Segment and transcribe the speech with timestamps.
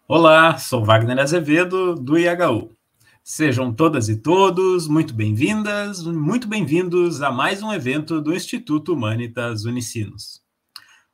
[0.07, 2.71] Olá, sou Wagner Azevedo, do IHU.
[3.23, 9.65] Sejam todas e todos muito bem-vindas, muito bem-vindos a mais um evento do Instituto Humanitas
[9.65, 10.44] Unicinos.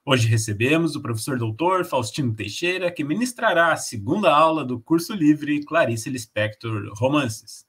[0.03, 5.63] Hoje recebemos o professor doutor Faustino Teixeira, que ministrará a segunda aula do curso livre
[5.63, 7.67] Clarice Lispector Romances.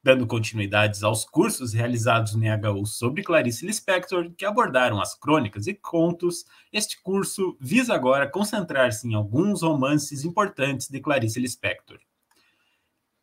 [0.00, 5.74] Dando continuidades aos cursos realizados no IHU sobre Clarice Lispector, que abordaram as crônicas e
[5.74, 11.98] contos, este curso visa agora concentrar-se em alguns romances importantes de Clarice Lispector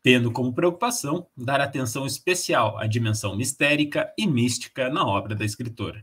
[0.02, 6.02] tendo como preocupação dar atenção especial à dimensão mistérica e mística na obra da escritora.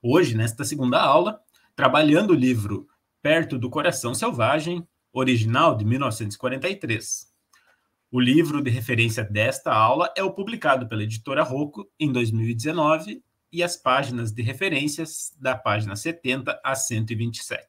[0.00, 1.40] Hoje, nesta segunda aula,
[1.74, 2.86] trabalhando o livro
[3.20, 7.26] Perto do Coração Selvagem, original de 1943.
[8.08, 13.60] O livro de referência desta aula é o publicado pela editora Rocco em 2019 e
[13.60, 17.67] as páginas de referências da página 70 a 127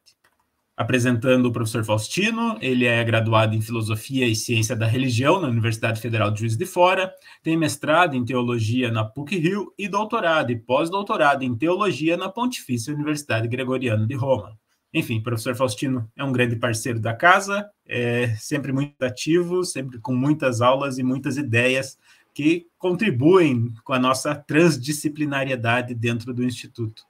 [0.80, 2.58] apresentando o professor Faustino.
[2.62, 6.66] Ele é graduado em Filosofia e Ciência da Religião na Universidade Federal de Juiz de
[6.66, 7.14] Fora,
[7.44, 13.50] tem mestrado em Teologia na PUC-Rio e doutorado e pós-doutorado em Teologia na Pontifícia Universidade
[13.50, 14.58] Gregoriana de Roma.
[14.94, 20.16] Enfim, professor Faustino é um grande parceiro da casa, é sempre muito ativo, sempre com
[20.16, 21.98] muitas aulas e muitas ideias
[22.34, 27.09] que contribuem com a nossa transdisciplinariedade dentro do Instituto.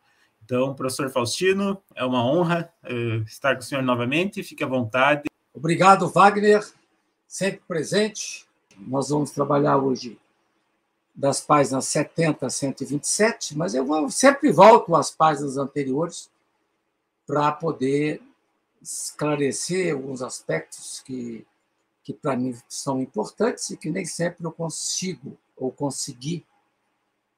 [0.49, 4.41] Então, professor Faustino, é uma honra uh, estar com o senhor novamente.
[4.41, 5.29] Fique à vontade.
[5.53, 6.67] Obrigado, Wagner,
[7.27, 8.47] sempre presente.
[8.75, 10.17] Nós vamos trabalhar hoje
[11.13, 16.31] das páginas 70 a 127, mas eu vou, sempre volto às páginas anteriores
[17.27, 18.19] para poder
[18.81, 21.45] esclarecer alguns aspectos que,
[22.03, 26.43] que para mim são importantes e que nem sempre eu consigo ou consegui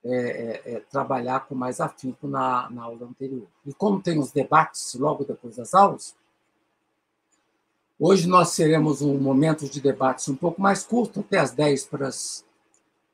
[0.04, 3.48] é, é, é, trabalhar com mais afinco na, na aula anterior.
[3.64, 6.16] E como tem os debates logo depois das aulas,
[8.00, 12.08] hoje nós teremos um momento de debates um pouco mais curto, até as 10 para
[12.08, 12.44] as,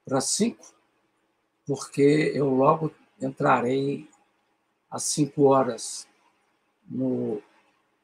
[0.05, 0.65] para as 5,
[1.65, 2.89] porque eu logo
[3.21, 4.09] entrarei
[4.89, 6.07] às 5 horas
[6.89, 7.41] no,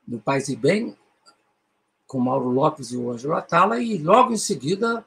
[0.06, 0.98] no Paz e Bem,
[2.06, 5.06] com Mauro Lopes e o Ângelo Atala, e logo em seguida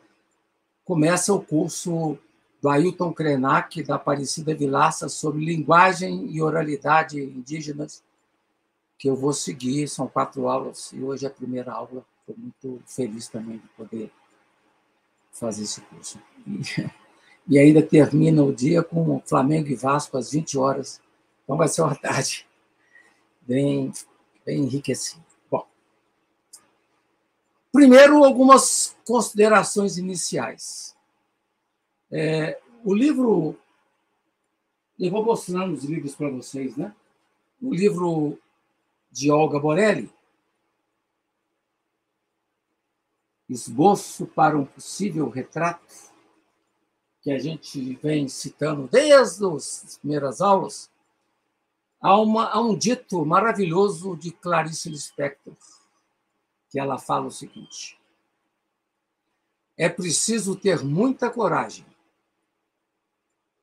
[0.83, 2.19] começa o curso
[2.61, 8.03] do Ailton Krenak, da Aparecida Vilaça, sobre linguagem e oralidade indígenas,
[8.99, 9.89] que eu vou seguir.
[9.89, 12.05] São quatro aulas e hoje é a primeira aula.
[12.21, 14.11] Estou muito feliz também de poder
[15.31, 16.19] fazer esse curso.
[17.47, 21.01] E, ainda termina o dia com Flamengo e Vasco às 20 horas.
[21.45, 22.47] Então vai ser uma tarde
[23.43, 23.93] bem,
[24.45, 25.25] bem enriquecida.
[25.49, 25.65] Bom,
[27.71, 30.96] primeiro, algumas considerações iniciais.
[32.19, 33.59] É, o livro.
[34.99, 36.97] Eu vou mostrando os livros para vocês, né?
[37.61, 38.39] O livro
[39.11, 40.11] de Olga Borelli,
[43.47, 46.11] Esboço para um possível retrato,
[47.21, 50.91] que a gente vem citando desde as primeiras aulas,
[52.01, 55.55] há, uma, há um dito maravilhoso de Clarice Lispector,
[56.71, 58.01] que ela fala o seguinte:
[59.77, 61.85] é preciso ter muita coragem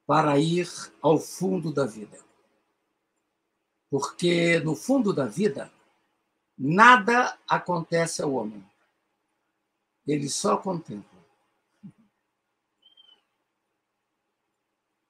[0.06, 0.68] para ir
[1.02, 2.19] ao fundo da vida.
[3.89, 5.72] Porque no fundo da vida,
[6.57, 8.63] nada acontece ao homem.
[10.06, 11.13] Ele só contempla.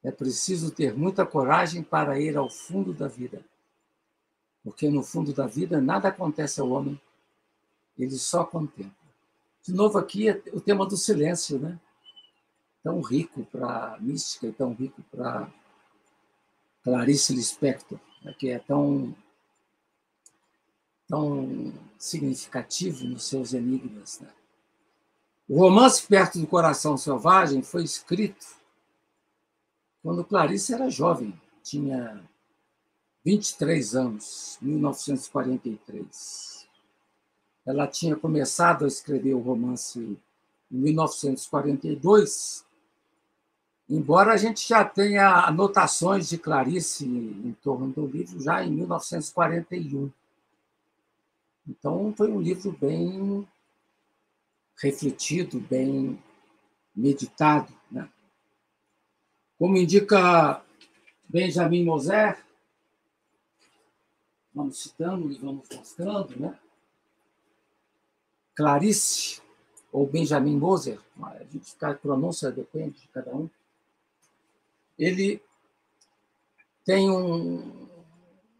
[0.03, 3.43] É preciso ter muita coragem para ir ao fundo da vida.
[4.63, 6.99] Porque no fundo da vida nada acontece ao homem,
[7.97, 8.91] ele só contempla.
[9.61, 11.79] De novo, aqui o tema do silêncio, né?
[12.83, 15.49] Tão rico para mística e tão rico para
[16.83, 19.15] Clarice Lispector, né, que é tão
[21.07, 24.19] tão significativo nos seus enigmas.
[24.19, 24.29] Né?
[25.47, 28.45] O romance Perto do Coração Selvagem foi escrito
[30.01, 32.27] quando Clarice era jovem, tinha
[33.23, 36.67] 23 anos, 1943.
[37.65, 40.19] Ela tinha começado a escrever o romance
[40.69, 42.65] em 1942,
[43.89, 50.11] embora a gente já tenha anotações de Clarice em torno do livro já em 1941.
[51.67, 53.47] Então, foi um livro bem
[54.81, 56.21] refletido, bem
[56.95, 57.71] meditado.
[57.89, 58.09] Né?
[59.57, 60.61] Como indica
[61.27, 62.43] Benjamin Moser,
[64.53, 66.57] vamos citando e vamos mostrando, né?
[68.55, 69.41] Clarice,
[69.91, 73.49] ou Benjamin Moser, a gente, a pronúncia depende de cada um,
[74.97, 75.41] ele
[76.85, 77.87] tem um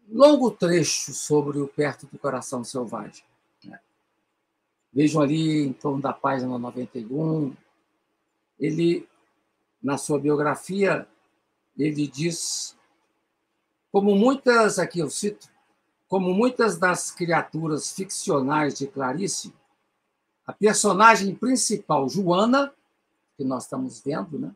[0.08, 3.24] longo trecho sobre o Perto do Coração Selvagem.
[3.64, 3.78] Né?
[4.92, 7.54] Vejam ali em torno da página 91,
[8.58, 9.08] ele,
[9.82, 11.06] na sua biografia,
[11.76, 12.76] ele diz,
[13.90, 15.48] como muitas, aqui eu cito,
[16.08, 19.52] como muitas das criaturas ficcionais de Clarice,
[20.46, 22.72] a personagem principal, Joana,
[23.36, 24.54] que nós estamos vendo, né?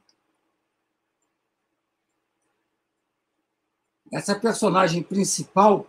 [4.12, 5.86] Essa personagem principal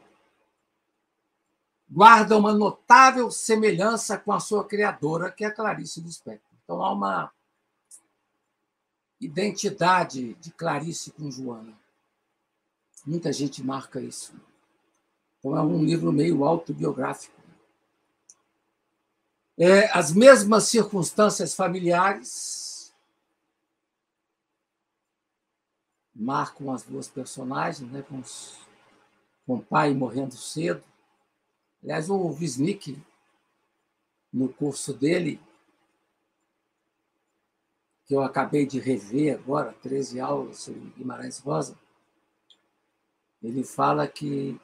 [1.89, 6.51] guarda uma notável semelhança com a sua criadora, que é a Clarice Lispector.
[6.63, 7.31] Então há uma
[9.19, 11.74] identidade de Clarice com Joana.
[13.06, 14.33] Muita gente marca isso.
[15.39, 17.39] Então é um livro meio autobiográfico.
[19.57, 22.69] É, as mesmas circunstâncias familiares
[26.19, 28.60] marcam as duas personagens, né, com, os,
[29.45, 30.83] com o pai morrendo cedo.
[31.81, 33.01] Aliás, o Wisnik,
[34.31, 35.39] no curso dele,
[38.06, 41.77] que eu acabei de rever agora, 13 aulas sobre Guimarães Rosa,
[43.42, 44.60] ele fala que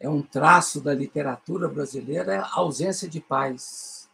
[0.00, 4.08] é um traço da literatura brasileira a ausência de pais.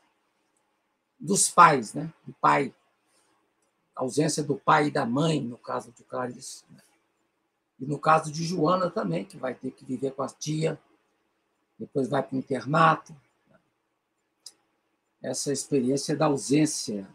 [1.19, 2.13] Dos pais, né?
[2.27, 2.75] Do pai.
[3.95, 6.65] Ausência do pai e da mãe, no caso de Clarice.
[6.71, 6.81] Né?
[7.81, 10.79] E no caso de Joana também, que vai ter que viver com a tia,
[11.79, 13.15] depois vai para o internato.
[15.23, 17.09] Essa experiência da ausência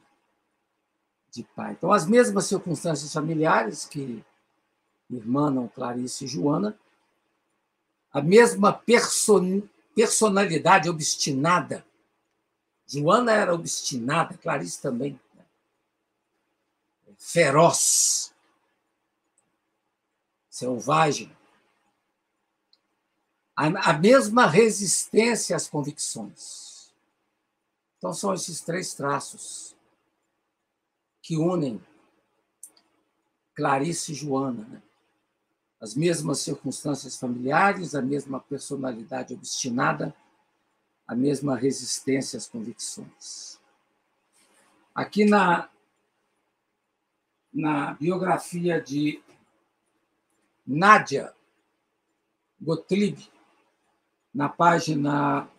[1.32, 1.74] de pai.
[1.74, 4.24] Então, as mesmas circunstâncias familiares que
[5.10, 6.78] irmanam Clarice e Joana
[8.12, 9.62] a mesma person,
[9.96, 11.86] personalidade obstinada.
[12.88, 15.20] Joana era obstinada, Clarice também.
[17.20, 18.34] Feroz,
[20.50, 21.32] selvagem.
[23.56, 26.92] A, a mesma resistência às convicções.
[27.98, 29.76] Então, são esses três traços
[31.22, 31.80] que unem
[33.54, 34.66] Clarice e Joana.
[34.66, 34.82] Né?
[35.80, 40.14] as mesmas circunstâncias familiares, a mesma personalidade obstinada,
[41.08, 43.58] a mesma resistência às convicções.
[44.94, 45.70] Aqui na,
[47.54, 49.22] na biografia de
[50.66, 51.34] Nádia
[52.62, 53.18] Gottlieb,
[54.34, 55.50] na página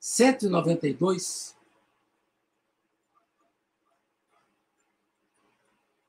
[0.00, 1.56] 192,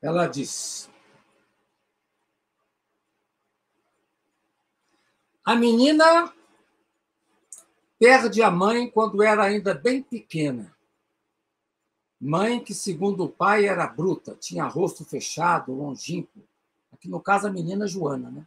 [0.02, 0.90] ela diz:
[5.44, 6.32] A menina
[7.98, 10.74] perde a mãe quando era ainda bem pequena.
[12.20, 16.40] Mãe que, segundo o pai, era bruta, tinha rosto fechado, longínquo.
[16.92, 18.46] Aqui no caso, a menina Joana, né?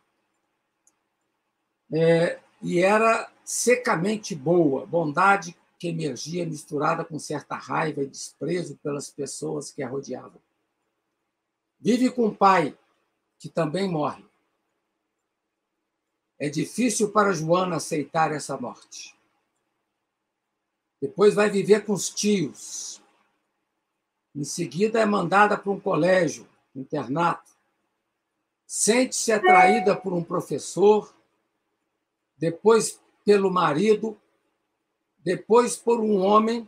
[1.92, 9.10] É, e era secamente boa, bondade que emergia misturada com certa raiva e desprezo pelas
[9.10, 10.42] pessoas que a rodeavam.
[11.80, 12.78] Vive com o pai,
[13.38, 14.24] que também morre.
[16.40, 19.14] É difícil para Joana aceitar essa morte.
[21.02, 23.03] Depois vai viver com os tios.
[24.36, 27.52] Em seguida é mandada para um colégio, internato.
[28.66, 31.14] Sente-se atraída por um professor,
[32.38, 34.20] depois pelo marido,
[35.20, 36.68] depois por um homem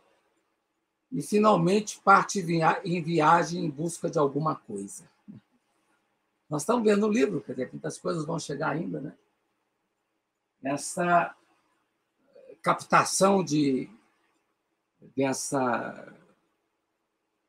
[1.12, 2.40] e finalmente parte
[2.84, 5.10] em viagem em busca de alguma coisa.
[6.50, 9.14] Nós estamos vendo o livro, quer dizer, muitas coisas vão chegar ainda, né?
[10.66, 11.36] essa
[12.62, 13.90] captação de
[15.16, 16.12] dessa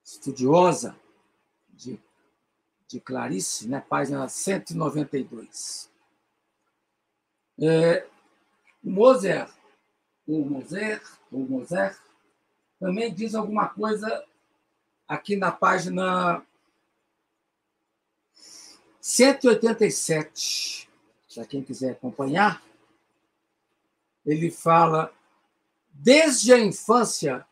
[0.07, 0.97] estudiosa
[1.69, 2.01] de,
[2.87, 5.91] de Clarice, né, página 192.
[7.61, 8.07] É,
[8.83, 9.51] Moser,
[10.27, 11.99] o Moser, o Moser,
[12.79, 14.25] também diz alguma coisa
[15.09, 16.41] aqui na página
[19.01, 20.87] 187
[21.35, 22.63] para quem quiser acompanhar,
[24.25, 25.13] ele fala
[25.93, 27.47] desde a infância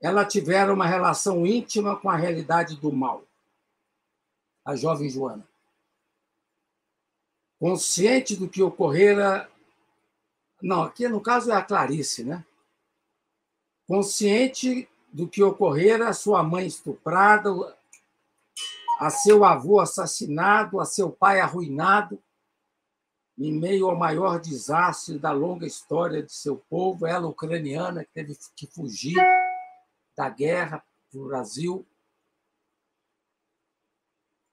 [0.00, 3.24] ela tivera uma relação íntima com a realidade do mal.
[4.64, 5.46] A jovem Joana.
[7.58, 9.50] Consciente do que ocorrera.
[10.62, 12.44] Não, aqui no caso é a Clarice, né?
[13.86, 17.50] Consciente do que ocorrera, sua mãe estuprada,
[19.00, 22.22] a seu avô assassinado, a seu pai arruinado,
[23.36, 28.36] em meio ao maior desastre da longa história de seu povo, ela ucraniana que teve
[28.54, 29.16] que fugir
[30.18, 31.86] da guerra para o Brasil.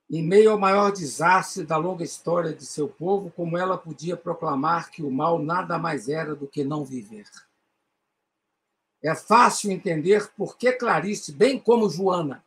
[0.07, 4.91] Em meio ao maior desastre da longa história de seu povo, como ela podia proclamar
[4.91, 7.27] que o mal nada mais era do que não viver.
[9.01, 12.45] É fácil entender por que Clarice, bem como Joana,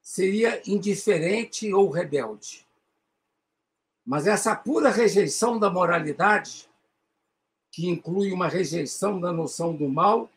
[0.00, 2.64] seria indiferente ou rebelde.
[4.06, 6.70] Mas essa pura rejeição da moralidade,
[7.72, 10.30] que inclui uma rejeição da noção do mal,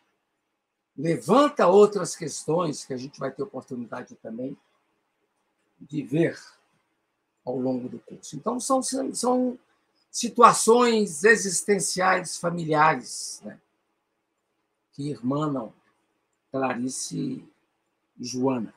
[1.02, 4.56] levanta outras questões que a gente vai ter oportunidade também
[5.80, 6.40] de ver
[7.44, 8.36] ao longo do curso.
[8.36, 9.58] Então, são, são
[10.12, 13.60] situações existenciais familiares né,
[14.92, 15.74] que irmanam
[16.52, 17.44] Clarice
[18.20, 18.72] e Joana.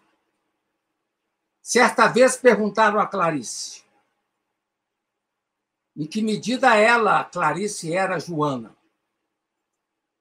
[1.61, 3.85] Certa vez perguntaram a Clarice
[5.95, 8.75] em que medida ela, Clarice, era Joana.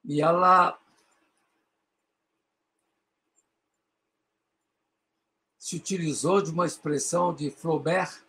[0.04, 0.78] E ela
[5.74, 8.24] se utilizou de uma expressão de Flaubert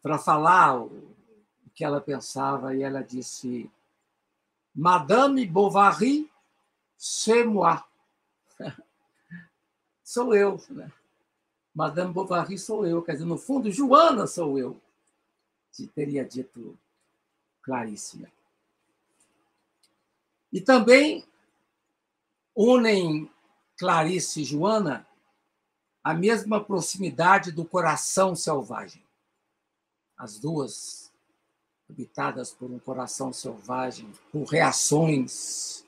[0.00, 0.90] para falar o
[1.74, 3.68] que ela pensava, e ela disse:
[4.72, 6.30] Madame Bovary,
[6.96, 7.82] c'est moi.
[10.04, 10.60] sou eu.
[10.70, 10.92] Né?
[11.74, 13.02] Madame Bovary sou eu.
[13.02, 14.80] Quer dizer, no fundo, Joana sou eu.
[15.94, 16.78] Teria dito
[17.62, 18.18] Clarice.
[18.18, 18.30] Né?
[20.52, 21.24] E também
[22.54, 23.30] unem
[23.76, 25.07] Clarice e Joana
[26.02, 29.04] a mesma proximidade do coração selvagem.
[30.16, 31.12] As duas
[31.88, 35.84] habitadas por um coração selvagem, por reações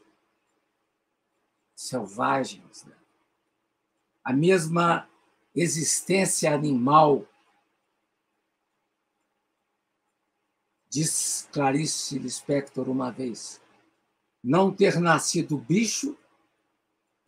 [1.76, 2.84] selvagens.
[2.84, 2.96] Né?
[4.24, 5.08] A mesma
[5.54, 7.26] existência animal.
[10.88, 13.60] Diz Clarice Lispector uma vez:
[14.42, 16.16] não ter nascido bicho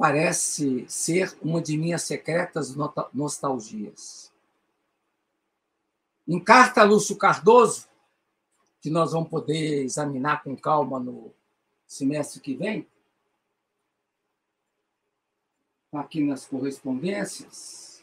[0.03, 2.75] parece ser uma de minhas secretas
[3.15, 4.33] nostalgias.
[6.27, 7.87] Em carta a Lúcio Cardoso,
[8.81, 11.33] que nós vamos poder examinar com calma no
[11.87, 12.85] semestre que vem,
[15.93, 18.03] aqui nas correspondências.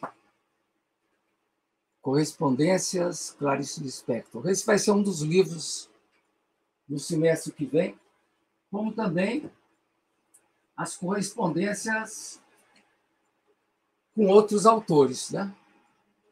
[2.00, 4.48] Correspondências Clarice Lispector.
[4.48, 5.90] Esse vai ser um dos livros
[6.88, 7.94] do semestre que vem,
[8.70, 9.52] como também
[10.80, 12.40] as correspondências
[14.14, 15.30] com outros autores.
[15.30, 15.54] Né?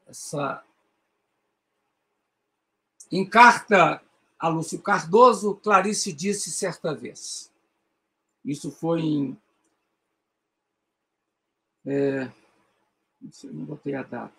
[0.07, 0.65] Essa...
[3.13, 4.03] Em carta
[4.39, 7.53] a Lúcio Cardoso, Clarice disse certa vez.
[8.43, 9.43] Isso foi em.
[11.85, 12.31] É,
[13.45, 14.33] não botei a data.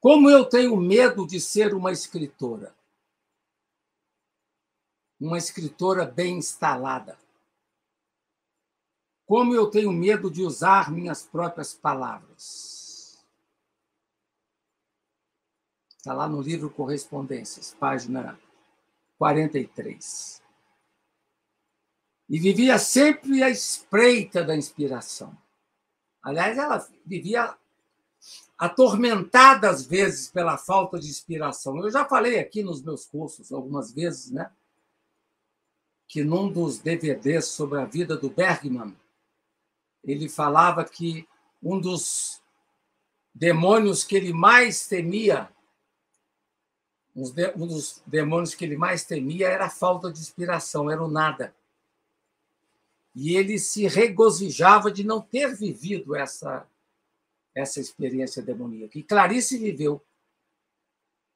[0.00, 2.74] Como eu tenho medo de ser uma escritora.
[5.20, 7.18] Uma escritora bem instalada.
[9.26, 13.26] Como eu tenho medo de usar minhas próprias palavras.
[15.98, 18.38] Está lá no livro Correspondências, página
[19.18, 20.40] 43.
[22.28, 25.36] E vivia sempre à espreita da inspiração.
[26.22, 27.56] Aliás, ela vivia
[28.56, 31.76] atormentada às vezes pela falta de inspiração.
[31.78, 34.52] Eu já falei aqui nos meus cursos algumas vezes, né?
[36.06, 38.96] Que num dos DVDs sobre a vida do Bergman,
[40.06, 41.28] ele falava que
[41.60, 42.40] um dos
[43.34, 45.50] demônios que ele mais temia,
[47.14, 51.54] um dos demônios que ele mais temia era a falta de inspiração, era o nada.
[53.14, 56.66] E ele se regozijava de não ter vivido essa,
[57.54, 58.98] essa experiência demoníaca.
[58.98, 60.00] E Clarice viveu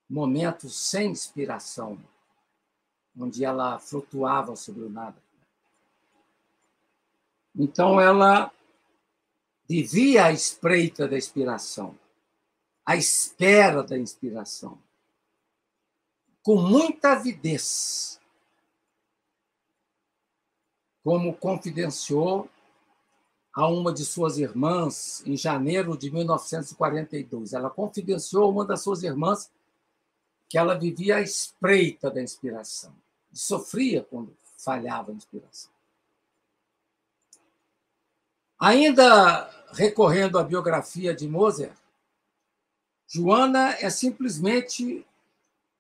[0.09, 1.99] momentos sem inspiração,
[3.19, 5.17] onde ela flutuava sobre o nada.
[7.57, 8.53] Então, ela
[9.71, 11.97] vivia à espreita da inspiração,
[12.85, 14.77] à espera da inspiração,
[16.43, 18.21] com muita avidez,
[21.05, 22.51] como confidenciou
[23.55, 27.53] a uma de suas irmãs em janeiro de 1942.
[27.53, 29.53] Ela confidenciou a uma das suas irmãs
[30.49, 32.93] que ela vivia à espreita da inspiração
[33.33, 35.71] e sofria quando falhava a inspiração.
[38.63, 41.73] Ainda recorrendo à biografia de Moser,
[43.07, 45.07] Joana é simplesmente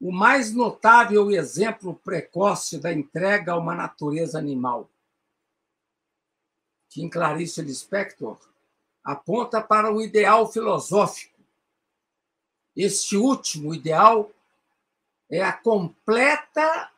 [0.00, 4.88] o mais notável exemplo precoce da entrega a uma natureza animal,
[6.88, 8.38] que em Clarice Lispector
[9.04, 11.38] aponta para o ideal filosófico.
[12.74, 14.30] Este último ideal
[15.28, 16.90] é a completa,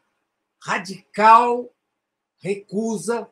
[0.63, 1.69] radical
[2.39, 3.29] recusa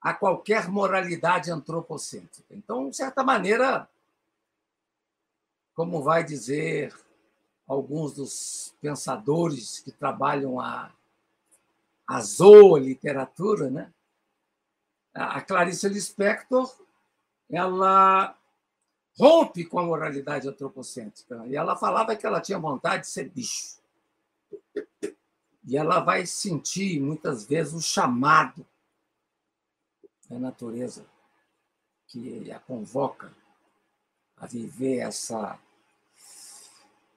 [0.00, 2.54] a qualquer moralidade antropocêntrica.
[2.54, 3.88] Então, de certa maneira,
[5.74, 6.94] como vai dizer
[7.66, 10.90] alguns dos pensadores que trabalham a,
[12.06, 13.92] a zooliteratura, né?
[15.12, 16.72] a Clarice Lispector
[17.50, 18.36] ela
[19.18, 21.44] rompe com a moralidade antropocêntrica.
[21.46, 23.78] E ela falava que ela tinha vontade de ser bicho.
[25.66, 28.64] E ela vai sentir, muitas vezes, o chamado
[30.28, 31.06] da natureza
[32.06, 33.32] que a convoca
[34.36, 35.58] a viver essa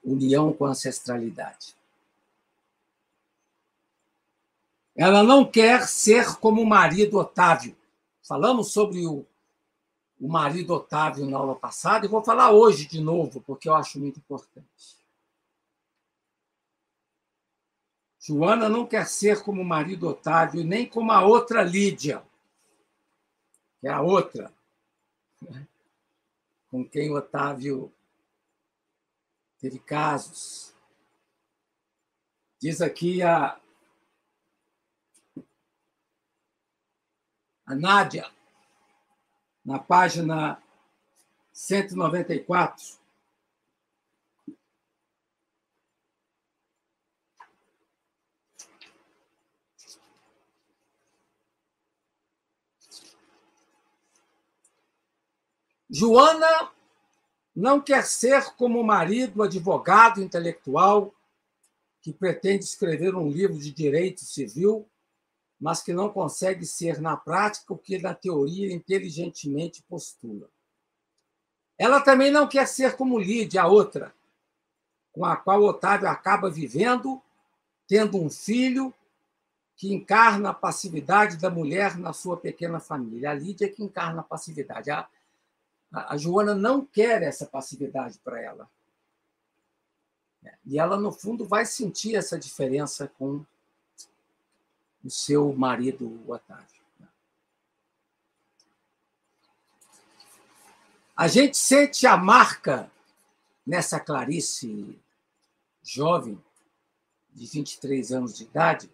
[0.03, 1.75] união com a ancestralidade.
[4.95, 7.75] Ela não quer ser como o marido Otávio.
[8.23, 9.25] Falamos sobre o,
[10.19, 13.99] o marido Otávio na aula passada e vou falar hoje de novo, porque eu acho
[13.99, 14.99] muito importante.
[18.19, 22.23] Joana não quer ser como o marido Otávio, nem como a outra Lídia,
[23.81, 24.53] que é a outra,
[26.69, 27.91] com quem Otávio
[29.59, 30.71] teve casos.
[32.59, 33.59] Diz aqui a,
[37.65, 38.29] a Nádia,
[39.65, 40.61] na página
[41.51, 43.00] 194.
[55.91, 56.71] Joana
[57.53, 61.13] não quer ser como marido advogado intelectual
[62.01, 64.87] que pretende escrever um livro de direito civil,
[65.59, 70.49] mas que não consegue ser na prática o que na teoria inteligentemente postula.
[71.77, 74.13] Ela também não quer ser como Lídia, a outra,
[75.11, 77.21] com a qual Otávio acaba vivendo,
[77.85, 78.93] tendo um filho
[79.75, 83.31] que encarna a passividade da mulher na sua pequena família.
[83.31, 84.89] A Lídia é que encarna a passividade.
[84.89, 85.07] A,
[85.91, 88.69] a Joana não quer essa passividade para ela.
[90.65, 93.45] E ela, no fundo, vai sentir essa diferença com
[95.03, 96.81] o seu marido, Otávio.
[101.15, 102.89] A gente sente a marca
[103.65, 104.99] nessa Clarice
[105.83, 106.41] jovem,
[107.33, 108.89] de 23 anos de idade,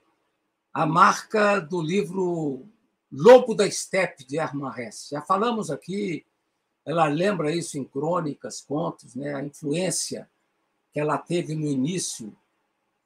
[0.73, 2.65] a marca do livro
[3.11, 5.11] Lobo da Steppe, de Hermann Hesse.
[5.11, 6.25] Já falamos aqui
[6.87, 9.35] ela lembra isso em crônicas, contos, né?
[9.35, 10.29] a influência
[10.93, 12.33] que ela teve no início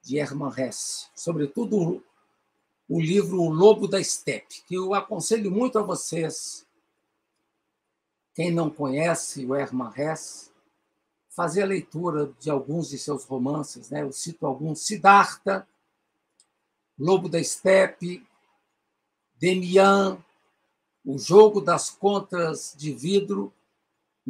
[0.04, 2.04] de Hermann Hesse, sobretudo
[2.88, 6.64] o livro O Lobo da Steppe, que eu aconselho muito a vocês,
[8.36, 10.52] quem não conhece o Hermann Hesse,
[11.30, 13.90] fazer a leitura de alguns de seus romances.
[13.90, 14.04] Né?
[14.04, 15.68] Eu cito alguns: Siddhartha,
[17.00, 18.24] Lobo da Steppe,
[19.40, 20.24] Demian,
[21.04, 23.52] O Jogo das Contas de Vidro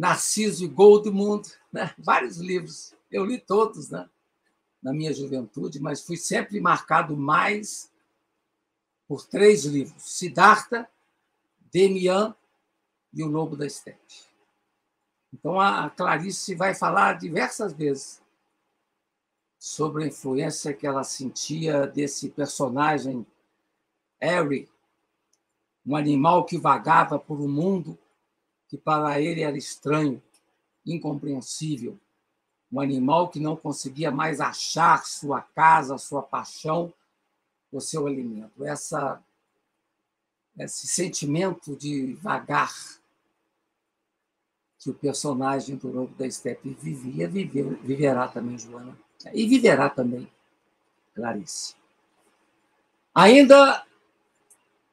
[0.02, 1.94] Narciso e Goldmund, né?
[1.96, 2.92] vários livros.
[3.12, 4.10] Eu li todos né?
[4.82, 7.92] na minha juventude, mas fui sempre marcado mais
[9.08, 10.90] por três livros: Siddhartha,
[11.72, 12.36] Demian
[13.14, 14.28] e O Lobo da Estete.
[15.32, 18.20] Então, a Clarice vai falar diversas vezes
[19.60, 23.24] sobre a influência que ela sentia desse personagem
[24.20, 24.68] Harry,
[25.86, 28.00] um animal que vagava por um mundo
[28.72, 30.24] que para ele era estranho,
[30.86, 32.00] incompreensível,
[32.72, 36.94] um animal que não conseguia mais achar sua casa, sua paixão,
[37.70, 38.64] o seu alimento.
[38.64, 39.22] Essa,
[40.58, 42.74] esse sentimento de vagar
[44.80, 48.98] que o personagem do Lobo da Steppe vivia, viveu, viverá também Joana.
[49.34, 50.32] E viverá também
[51.14, 51.76] Clarice.
[53.14, 53.86] Ainda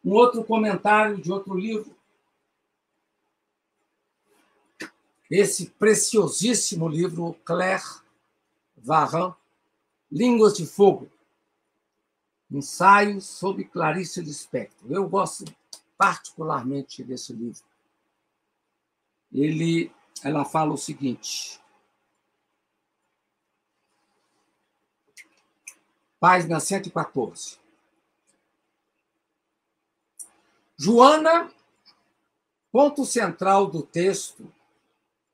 [0.04, 1.96] um outro comentário de outro livro,
[5.30, 8.00] esse preciosíssimo livro Claire
[8.76, 9.34] Varran,
[10.10, 11.10] Línguas de Fogo,
[12.50, 14.90] Ensaios sobre Clarice Lispector.
[14.90, 15.44] Eu gosto
[15.98, 17.62] particularmente desse livro.
[19.30, 19.92] Ele,
[20.24, 21.60] ela fala o seguinte:
[26.18, 27.58] página 114.
[30.80, 31.52] Joana,
[32.70, 34.50] ponto central do texto,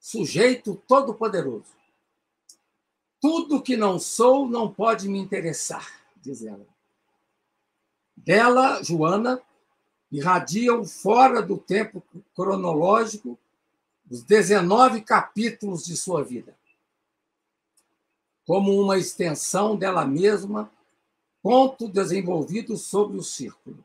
[0.04, 1.72] sujeito todo-poderoso.
[3.18, 5.90] Tudo que não sou não pode me interessar,
[6.20, 6.66] diz ela.
[8.14, 9.40] Dela, Joana,
[10.12, 12.02] irradiam fora do tempo
[12.36, 13.38] cronológico
[14.10, 16.54] os 19 capítulos de sua vida.
[18.46, 20.70] Como uma extensão dela mesma,
[21.42, 23.82] ponto desenvolvido sobre o círculo.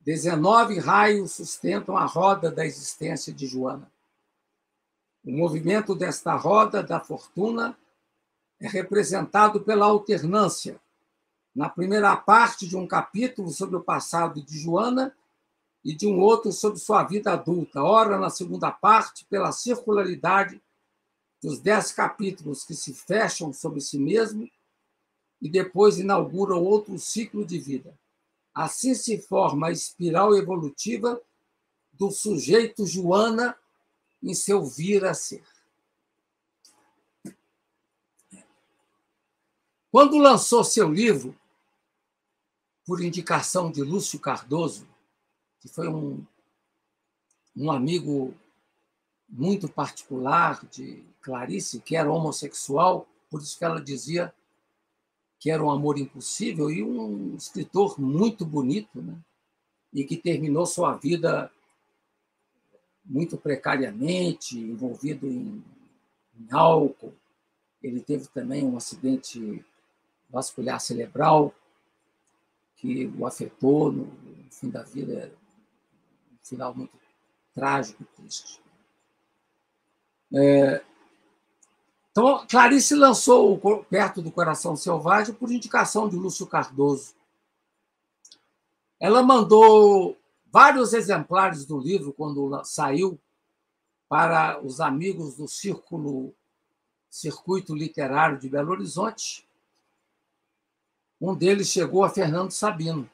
[0.00, 3.92] 19 raios sustentam a roda da existência de Joana.
[5.24, 7.78] O movimento desta roda da fortuna
[8.60, 10.80] é representado pela alternância.
[11.54, 15.14] Na primeira parte de um capítulo sobre o passado de Joana
[15.84, 17.82] e de um outro sobre sua vida adulta.
[17.82, 20.60] Ora, na segunda parte, pela circularidade
[21.40, 24.50] dos dez capítulos que se fecham sobre si mesmo
[25.40, 27.96] e depois inauguram outro ciclo de vida.
[28.54, 31.20] Assim se forma a espiral evolutiva
[31.92, 33.56] do sujeito Joana
[34.22, 35.44] em seu vir a ser.
[39.90, 41.36] Quando lançou seu livro,
[42.86, 44.86] por indicação de Lúcio Cardoso,
[45.60, 46.24] que foi um,
[47.56, 48.34] um amigo
[49.28, 54.34] muito particular de Clarice, que era homossexual, por isso que ela dizia
[55.38, 59.18] que era um amor impossível, e um escritor muito bonito, né?
[59.92, 61.50] e que terminou sua vida
[63.04, 65.62] muito precariamente, envolvido em,
[66.38, 67.12] em álcool.
[67.82, 69.64] Ele teve também um acidente
[70.30, 71.54] vascular cerebral
[72.76, 74.10] que o afetou no,
[74.50, 75.32] fim da vida,
[76.32, 76.96] um final muito
[77.54, 78.60] trágico, triste.
[80.34, 80.82] É,
[82.12, 87.14] então, Clarice lançou o Perto do Coração Selvagem por indicação de Lúcio Cardoso.
[89.00, 90.16] Ela mandou
[90.52, 93.18] vários exemplares do livro quando saiu
[94.06, 96.34] para os amigos do Círculo
[97.08, 99.48] Circuito Literário de Belo Horizonte.
[101.18, 103.08] Um deles chegou a Fernando Sabino,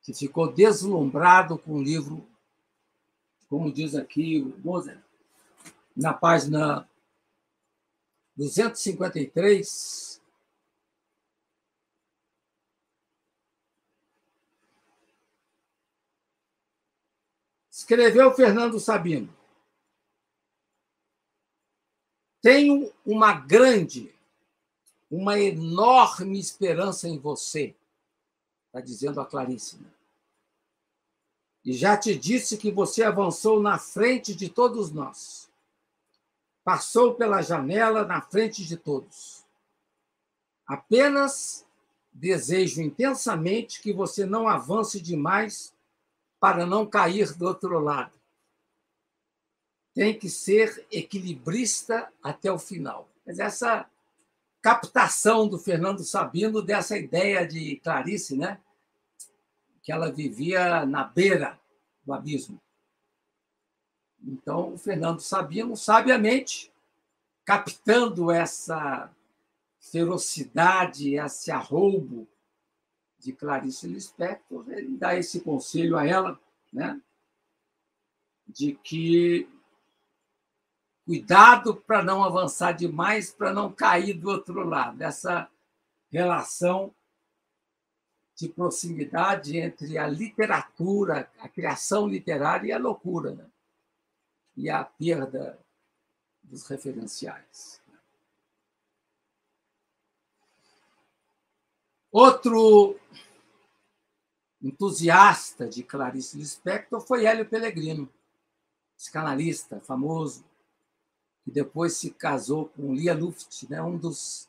[0.00, 2.26] que ficou deslumbrado com o livro,
[3.50, 4.98] como diz aqui o Mozart,
[5.94, 6.88] na página
[8.34, 10.11] 253,
[17.92, 19.28] escreveu Fernando Sabino.
[22.40, 24.14] Tenho uma grande,
[25.10, 27.74] uma enorme esperança em você,
[28.66, 29.76] está dizendo a Clarice.
[29.76, 29.90] Né?
[31.64, 35.42] E já te disse que você avançou na frente de todos nós
[36.64, 39.44] passou pela janela na frente de todos.
[40.64, 41.66] Apenas
[42.12, 45.71] desejo intensamente que você não avance demais
[46.42, 48.18] para não cair do outro lado.
[49.94, 53.08] Tem que ser equilibrista até o final.
[53.24, 53.88] Mas essa
[54.60, 58.60] captação do Fernando Sabino dessa ideia de Clarice, né?
[59.84, 61.60] Que ela vivia na beira
[62.04, 62.60] do abismo.
[64.20, 66.72] Então, o Fernando Sabino, sabiamente,
[67.44, 69.08] captando essa
[69.78, 72.26] ferocidade, esse arroubo
[73.22, 76.40] de Clarice Lispector, ele dá esse conselho a ela,
[76.72, 77.00] né?
[78.46, 79.48] de que
[81.06, 85.00] cuidado para não avançar demais, para não cair do outro lado.
[85.02, 85.48] Essa
[86.10, 86.94] relação
[88.36, 93.32] de proximidade entre a literatura, a criação literária e a loucura.
[93.32, 93.52] Né?
[94.56, 95.58] e a perda
[96.42, 97.81] dos referenciais.
[102.12, 103.00] Outro
[104.60, 108.06] entusiasta de Clarice Lispector foi Hélio Pellegrino,
[108.94, 110.44] psicanalista famoso,
[111.42, 113.82] que depois se casou com Lia Luft, né?
[113.82, 114.46] um dos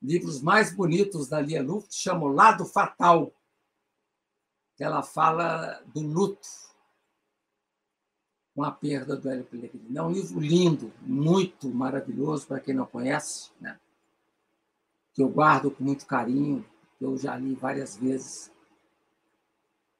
[0.00, 3.30] livros mais bonitos da Lia Luft chama O Lado Fatal,
[4.74, 6.48] que ela fala do luto,
[8.54, 9.98] com a perda do Hélio Pellegrini.
[9.98, 13.78] É um livro lindo, muito maravilhoso para quem não conhece, né?
[15.12, 16.64] que eu guardo com muito carinho,
[16.98, 18.50] que eu já li várias vezes.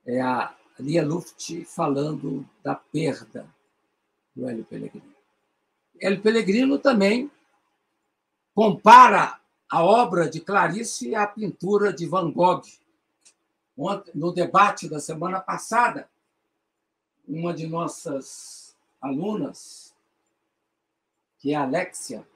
[0.04, 3.46] É a Lia Luft falando da perda
[4.34, 5.14] do Hélio Pellegrino.
[6.00, 7.30] Hélio Pellegrino também
[8.54, 12.62] compara a obra de Clarice à pintura de Van Gogh.
[14.14, 16.08] No debate da semana passada,
[17.26, 19.94] uma de nossas alunas,
[21.38, 22.26] que é a Alexia,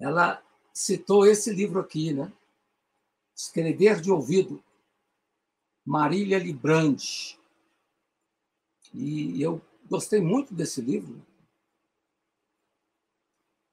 [0.00, 2.32] ela citou esse livro aqui, né?
[3.36, 4.64] Escrever de ouvido,
[5.84, 7.38] Marília Librandi.
[8.94, 11.22] E eu gostei muito desse livro.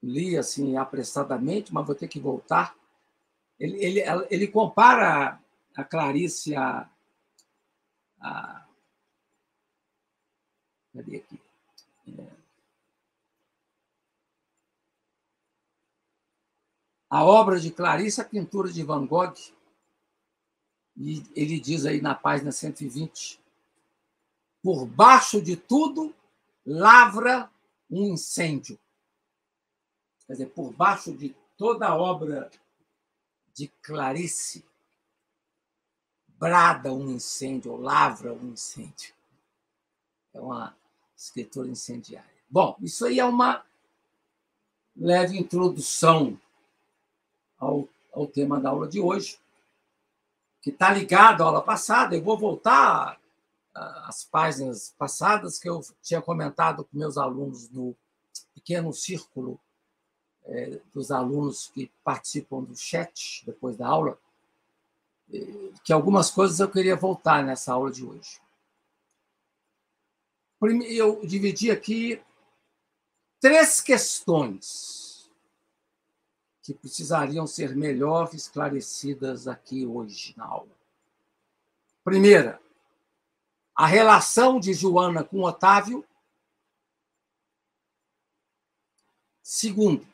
[0.02, 2.76] Li assim apressadamente, mas vou ter que voltar.
[3.58, 5.41] Ele, ele, ele compara
[5.73, 6.89] a Clarice a,
[8.19, 8.67] a
[10.93, 11.41] cadê aqui?
[12.08, 12.43] É,
[17.13, 19.36] a obra de Clarice, a pintura de Van Gogh.
[20.97, 23.39] E ele diz aí na página 120:
[24.63, 26.12] por baixo de tudo
[26.65, 27.52] lavra
[27.88, 28.80] um incêndio.
[30.26, 32.49] Quer dizer, por baixo de toda a obra
[33.54, 34.65] de Clarice,
[36.30, 39.13] brada um incêndio, ou lavra um incêndio.
[40.34, 40.76] É uma
[41.15, 42.43] escritora incendiária.
[42.49, 43.63] Bom, isso aí é uma
[44.95, 46.39] leve introdução
[47.63, 49.39] ao, ao tema da aula de hoje,
[50.62, 52.15] que está ligado à aula passada.
[52.15, 53.19] Eu vou voltar
[53.73, 57.95] às páginas passadas que eu tinha comentado com meus alunos no
[58.54, 59.60] pequeno círculo
[60.45, 64.17] é, dos alunos que participam do chat depois da aula,
[65.84, 68.39] que algumas coisas eu queria voltar nessa aula de hoje.
[70.62, 72.21] Eu dividi aqui
[73.41, 75.03] três questões
[76.63, 80.71] que precisariam ser melhor esclarecidas aqui hoje na aula.
[82.06, 82.62] Primeira,
[83.76, 86.08] a relação de Joana com Otávio.
[89.41, 90.08] Segundo,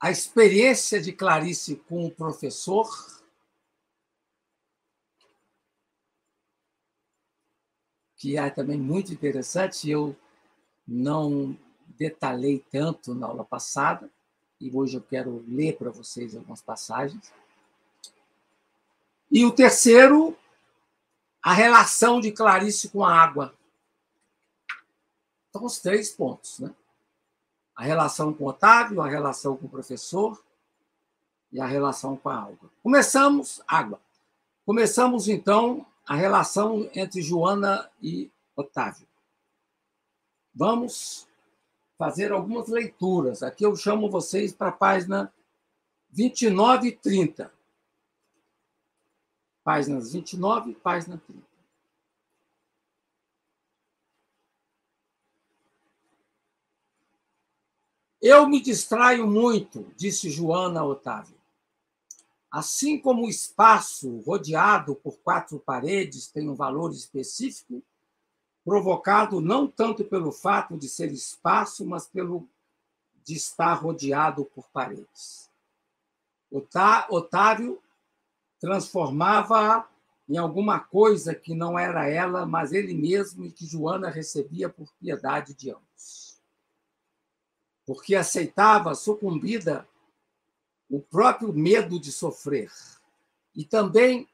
[0.00, 2.88] a experiência de Clarice com o professor.
[8.16, 10.16] Que é também muito interessante, eu
[10.86, 11.58] não
[12.02, 14.10] detalhei tanto na aula passada,
[14.60, 17.32] e hoje eu quero ler para vocês algumas passagens.
[19.30, 20.36] E o terceiro,
[21.42, 23.54] a relação de Clarice com a água.
[25.48, 26.74] Então, os três pontos, né?
[27.76, 30.42] a relação com Otávio, a relação com o professor
[31.52, 32.70] e a relação com a água.
[32.82, 34.00] Começamos, água.
[34.64, 39.06] Começamos, então, a relação entre Joana e Otávio.
[40.54, 41.26] Vamos
[41.96, 43.42] fazer algumas leituras.
[43.42, 45.32] Aqui eu chamo vocês para a página
[46.10, 47.52] 29 e 30.
[49.64, 51.52] Páginas 29 e página 30.
[58.20, 61.36] Eu me distraio muito, disse Joana a Otávio.
[62.48, 67.82] Assim como o espaço rodeado por quatro paredes tem um valor específico,
[68.64, 72.48] provocado não tanto pelo fato de ser espaço, mas pelo
[73.24, 75.50] de estar rodeado por paredes.
[77.10, 77.80] Otávio
[78.60, 79.88] transformava
[80.28, 84.92] em alguma coisa que não era ela, mas ele mesmo e que Joana recebia por
[85.00, 86.32] piedade de ambos
[87.86, 89.86] porque aceitava sucumbida
[90.88, 92.70] o próprio medo de sofrer.
[93.54, 94.28] E também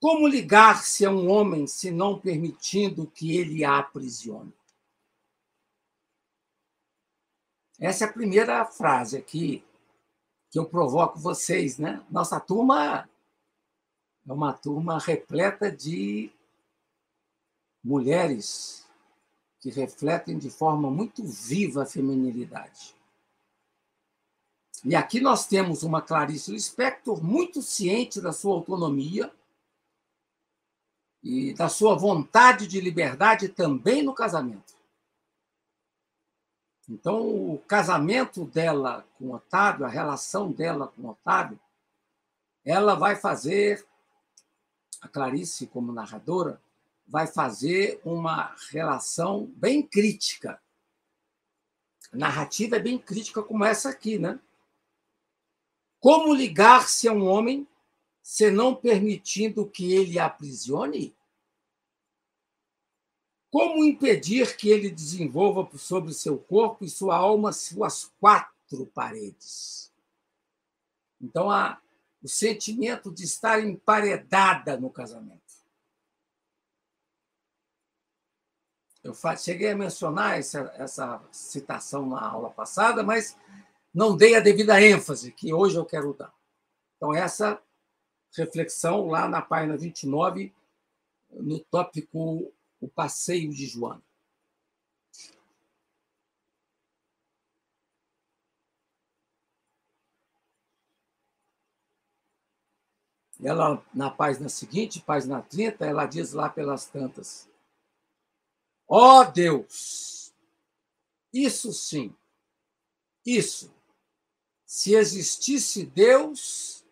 [0.00, 4.52] como ligar-se a um homem se não permitindo que ele a aprisione?
[7.80, 9.64] Essa é a primeira frase aqui
[10.50, 12.04] que eu provoco vocês, né?
[12.10, 13.08] Nossa turma
[14.26, 16.30] é uma turma repleta de
[17.82, 18.86] mulheres
[19.60, 22.94] que refletem de forma muito viva a feminilidade.
[24.84, 29.32] E aqui nós temos uma Clarice Lispector muito ciente da sua autonomia
[31.28, 34.72] e da sua vontade de liberdade também no casamento.
[36.88, 41.60] Então, o casamento dela com Otávio, a relação dela com Otávio,
[42.64, 43.86] ela vai fazer,
[45.02, 46.62] a Clarice como narradora,
[47.06, 50.58] vai fazer uma relação bem crítica.
[52.10, 54.40] A narrativa é bem crítica, como essa aqui, né?
[56.00, 57.68] Como ligar-se a um homem
[58.22, 61.17] se não permitindo que ele a aprisione?
[63.50, 69.92] Como impedir que ele desenvolva sobre seu corpo e sua alma suas quatro paredes?
[71.20, 71.80] Então, há
[72.22, 75.48] o sentimento de estar emparedada no casamento.
[79.02, 83.38] Eu cheguei a mencionar essa, essa citação na aula passada, mas
[83.94, 86.32] não dei a devida ênfase, que hoje eu quero dar.
[86.96, 87.62] Então, essa
[88.36, 90.54] reflexão lá na página 29,
[91.30, 94.02] no tópico o passeio de Joana.
[103.40, 107.48] Ela, na página seguinte, página 30, ela diz lá pelas tantas:
[108.86, 110.34] Ó oh Deus!
[111.32, 112.16] Isso sim,
[113.24, 113.72] isso.
[114.66, 116.84] Se existisse Deus,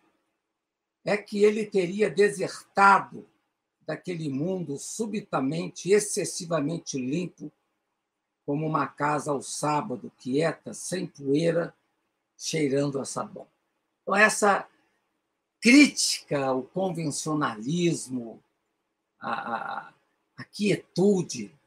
[1.03, 3.27] é que ele teria desertado
[3.87, 7.49] daquele mundo subitamente, excessivamente limpo,
[8.45, 11.73] como uma casa ao sábado, quieta, sem poeira,
[12.37, 13.47] cheirando a sabão.
[14.01, 14.67] Então, essa
[15.61, 18.43] crítica ao convencionalismo,
[19.19, 19.93] a
[20.51, 21.57] quietude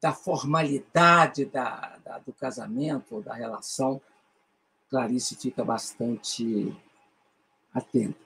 [0.00, 4.00] da formalidade da, da, do casamento ou da relação,
[4.88, 6.74] Clarice fica bastante
[7.72, 8.18] atenta.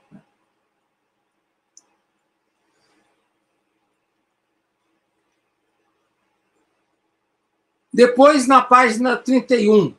[7.93, 9.95] Depois, na página 31,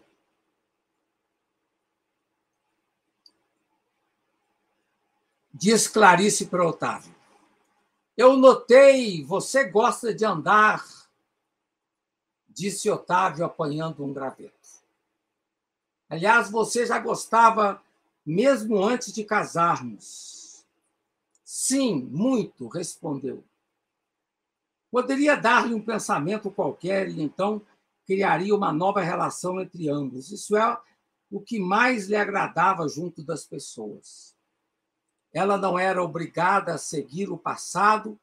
[5.53, 7.13] Diz Clarice para Otávio.
[8.17, 10.84] Eu notei, você gosta de andar,
[12.49, 14.53] disse Otávio, apanhando um graveto.
[16.10, 17.82] Aliás, você já gostava
[18.25, 20.65] mesmo antes de casarmos.
[21.43, 23.43] Sim, muito, respondeu.
[24.91, 27.62] Poderia dar-lhe um pensamento qualquer e então
[28.06, 30.32] criaria uma nova relação entre ambos.
[30.32, 30.80] Isso é
[31.30, 34.36] o que mais lhe agradava junto das pessoas.
[35.32, 38.20] Ela não era obrigada a seguir o passado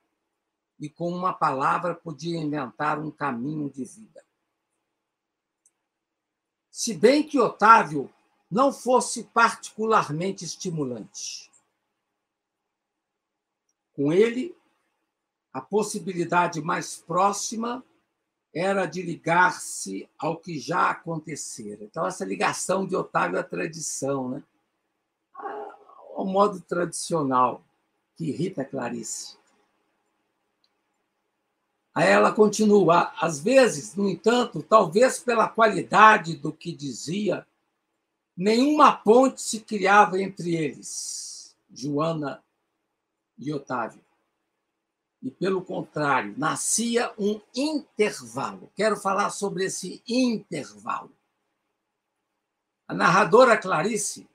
[0.78, 4.24] e, com uma palavra, podia inventar um caminho de vida.
[6.70, 8.12] Se bem que Otávio
[8.50, 11.50] não fosse particularmente estimulante.
[13.92, 14.56] Com ele,
[15.52, 17.84] a possibilidade mais próxima
[18.52, 21.84] era de ligar-se ao que já acontecera.
[21.84, 24.42] Então, essa ligação de Otávio à tradição, né?
[26.14, 27.62] ao modo tradicional,
[28.16, 29.38] que irrita Clarice.
[31.94, 33.12] Aí ela continua.
[33.20, 37.46] Às vezes, no entanto, talvez pela qualidade do que dizia,
[38.36, 42.42] nenhuma ponte se criava entre eles, Joana
[43.38, 44.00] e Otávio.
[45.22, 48.72] E, pelo contrário, nascia um intervalo.
[48.74, 51.14] Quero falar sobre esse intervalo.
[52.88, 54.28] A narradora Clarice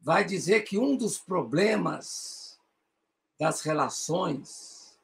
[0.00, 2.58] vai dizer que um dos problemas
[3.38, 4.98] das relações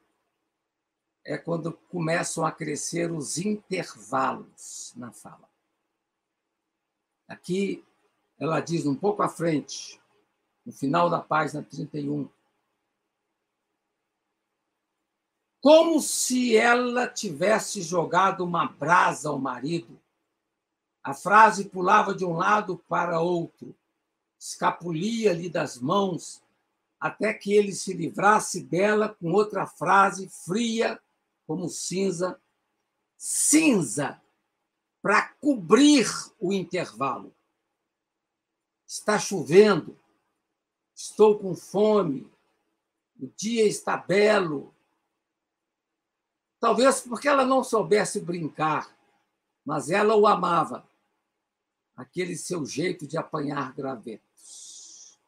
[1.23, 5.49] é quando começam a crescer os intervalos na fala.
[7.27, 7.83] Aqui
[8.37, 9.99] ela diz um pouco à frente,
[10.65, 12.29] no final da página 31,
[15.65, 19.99] como se ela tivesse jogado uma brasa ao marido.
[21.03, 23.75] A frase pulava de um lado para outro,
[24.37, 26.39] escapulia-lhe das mãos
[26.99, 31.01] até que ele se livrasse dela com outra frase fria
[31.47, 32.39] como cinza,
[33.17, 34.21] cinza
[35.01, 36.05] para cobrir
[36.39, 37.33] o intervalo.
[38.85, 39.97] Está chovendo,
[40.93, 42.31] estou com fome,
[43.19, 44.74] o dia está belo.
[46.65, 48.91] Talvez porque ela não soubesse brincar,
[49.63, 50.83] mas ela o amava
[51.95, 55.19] aquele seu jeito de apanhar gravetos.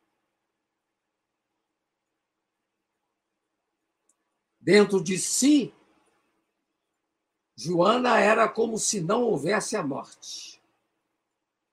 [4.60, 5.72] Dentro de si,
[7.56, 10.60] Joana era como se não houvesse a morte,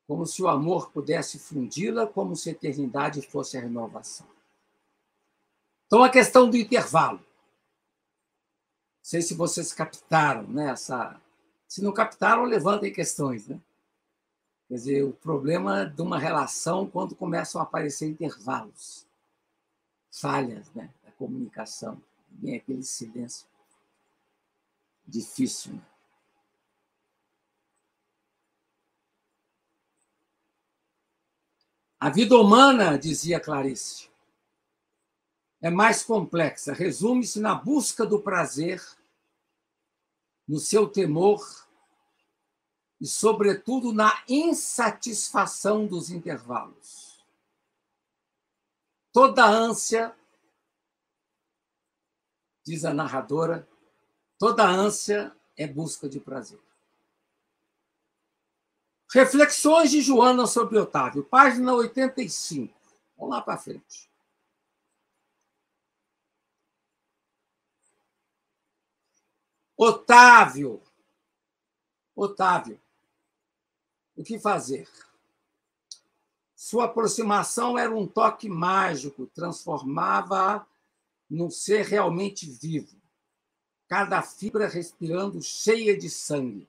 [0.07, 4.29] como se o amor pudesse fundi-la, como se a eternidade fosse a renovação.
[5.87, 7.25] Então, a questão do intervalo.
[9.05, 11.21] Sei se vocês captaram né, essa.
[11.69, 13.47] Se não captaram, levantem questões.
[13.47, 13.61] Né?
[14.67, 19.07] Quer dizer, o problema de uma relação quando começam a aparecer intervalos,
[20.11, 22.01] falhas né, da comunicação,
[22.31, 23.47] vem aquele silêncio
[25.07, 25.75] difícil.
[25.75, 25.83] Né?
[32.01, 34.09] A vida humana, dizia Clarice,
[35.65, 36.75] é mais complexa.
[36.75, 38.85] Resume-se na busca do prazer,
[40.47, 41.43] no seu temor
[43.01, 47.25] e, sobretudo, na insatisfação dos intervalos.
[49.13, 50.15] Toda ânsia,
[52.65, 53.69] diz a narradora,
[54.39, 56.61] toda ânsia é busca de prazer.
[59.13, 62.75] Reflexões de Joana sobre Otávio, página 85.
[63.17, 64.11] Vamos lá para frente.
[69.77, 70.83] Otávio.
[72.15, 72.81] Otávio
[74.17, 74.89] o que fazer?
[76.55, 80.67] Sua aproximação era um toque mágico, transformava-a
[81.29, 82.97] num ser realmente vivo,
[83.89, 86.69] cada fibra respirando cheia de sangue.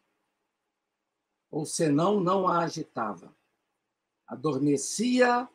[1.52, 3.34] Ou senão, não a agitava.
[4.28, 5.48] Adormecia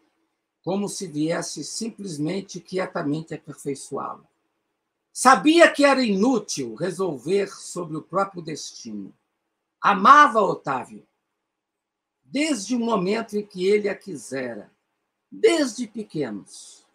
[0.63, 4.30] como se viesse simplesmente quietamente aperfeiçoá-la.
[5.13, 9.15] Sabia que era inútil resolver sobre o próprio destino.
[9.81, 11.07] Amava Otávio,
[12.23, 14.71] desde o momento em que ele a quisera,
[15.31, 16.87] desde pequenos,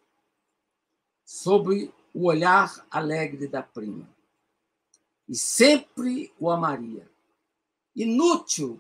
[1.26, 4.08] sob o olhar alegre da prima.
[5.28, 7.10] E sempre o amaria.
[7.96, 8.80] Inútil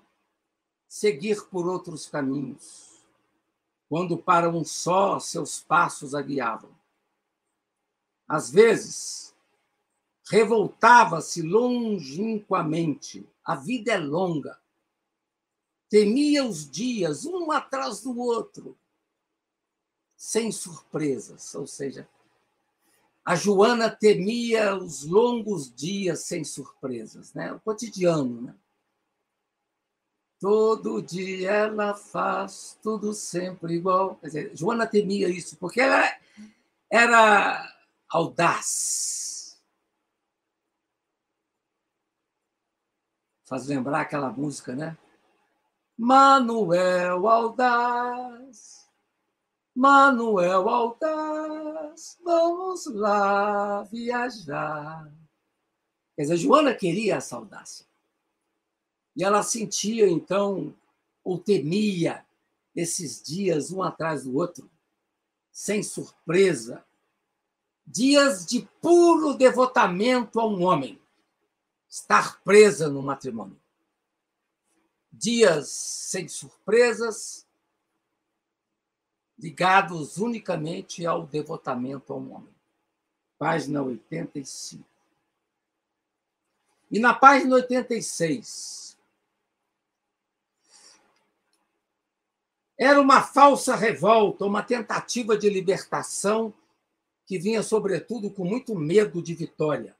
[0.87, 3.05] seguir por outros caminhos,
[3.89, 6.74] quando para um só seus passos a guiavam.
[8.27, 9.35] Às vezes,
[10.29, 13.27] revoltava-se longínquamente.
[13.43, 14.59] A vida é longa
[15.95, 18.77] temia os dias, um atrás do outro,
[20.15, 21.55] sem surpresas.
[21.55, 22.05] Ou seja,
[23.23, 27.53] a Joana temia os longos dias sem surpresas, né?
[27.53, 28.41] o cotidiano.
[28.41, 28.55] Né?
[30.39, 34.15] Todo dia ela faz tudo sempre igual.
[34.15, 36.13] Quer dizer, Joana temia isso, porque ela
[36.89, 37.74] era
[38.15, 39.61] audaz.
[43.43, 44.97] Faz lembrar aquela música, né?
[45.97, 48.89] Manuel Aldaz,
[49.75, 55.11] Manuel Aldaz, vamos lá viajar.
[56.15, 57.85] Quer dizer, Joana queria essa audácia.
[59.15, 60.73] E ela sentia, então,
[61.23, 62.25] ou temia
[62.73, 64.69] esses dias um atrás do outro,
[65.51, 66.85] sem surpresa,
[67.85, 70.99] dias de puro devotamento a um homem,
[71.87, 73.59] estar presa no matrimônio
[75.17, 77.47] dias sem surpresas,
[79.37, 82.53] ligados unicamente ao devotamento ao homem.
[83.37, 84.83] Página 85.
[86.91, 88.97] E na página 86,
[92.77, 96.53] era uma falsa revolta, uma tentativa de libertação
[97.25, 99.95] que vinha, sobretudo, com muito medo de vitória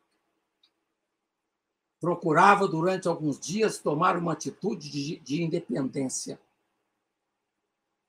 [2.06, 6.40] procurava, durante alguns dias, tomar uma atitude de, de independência,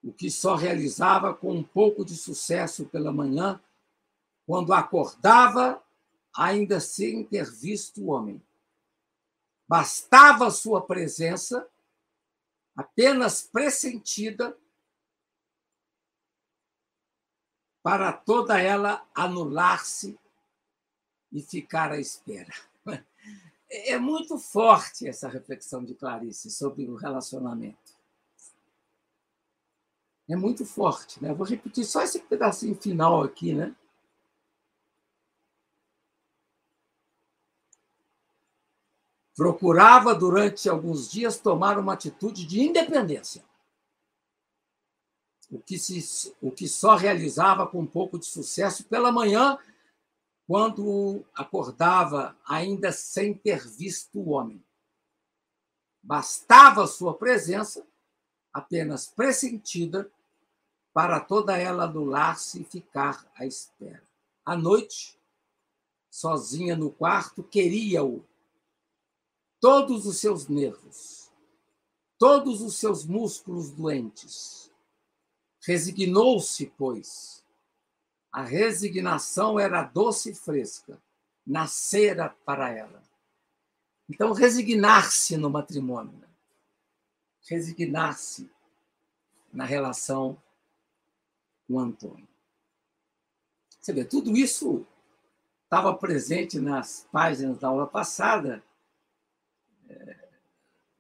[0.05, 3.59] o que só realizava com um pouco de sucesso pela manhã,
[4.47, 5.83] quando acordava,
[6.37, 8.39] ainda sem ter visto o homem.
[9.67, 11.67] Bastava sua presença,
[12.77, 14.55] apenas pressentida,
[17.87, 20.18] para toda ela anular-se
[21.30, 22.53] e ficar à espera.
[23.70, 27.97] é muito forte essa reflexão de Clarice sobre o relacionamento.
[30.28, 31.32] É muito forte, né?
[31.32, 33.72] vou repetir só esse pedacinho final aqui, né?
[39.37, 43.45] Procurava durante alguns dias tomar uma atitude de independência,
[45.51, 49.59] o que, se, o que só realizava com um pouco de sucesso pela manhã
[50.47, 54.62] quando acordava ainda sem ter visto o homem.
[56.03, 57.84] Bastava sua presença,
[58.53, 60.11] apenas pressentida,
[60.92, 64.03] para toda ela anular-se e ficar à espera.
[64.44, 65.18] À noite,
[66.09, 68.24] sozinha no quarto, queria-o.
[69.61, 71.30] Todos os seus nervos,
[72.16, 74.66] todos os seus músculos doentes.
[75.67, 77.45] Resignou-se, pois,
[78.31, 81.03] a resignação era doce e fresca,
[81.45, 83.03] nascera para ela.
[84.09, 86.29] Então, resignar-se no matrimônio, né?
[87.49, 88.49] resignar-se
[89.53, 90.41] na relação
[91.67, 92.29] com Antônio.
[93.81, 94.87] Você vê, tudo isso
[95.64, 98.62] estava presente nas páginas da aula passada,
[99.89, 100.29] é,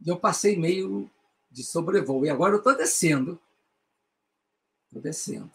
[0.00, 1.08] e eu passei meio
[1.50, 2.26] de sobrevoo.
[2.26, 3.40] E agora eu estou descendo,
[4.96, 5.50] estou descendo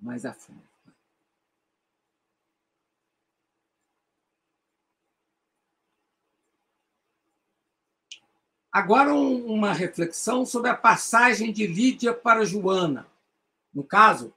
[0.00, 0.62] mais a fundo.
[8.72, 13.06] Agora, uma reflexão sobre a passagem de Lídia para Joana.
[13.74, 14.32] No caso,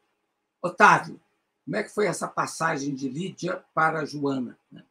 [0.59, 1.21] Otávio,
[1.63, 4.57] como é que foi essa passagem de Lídia para Joana?
[4.71, 4.83] Né?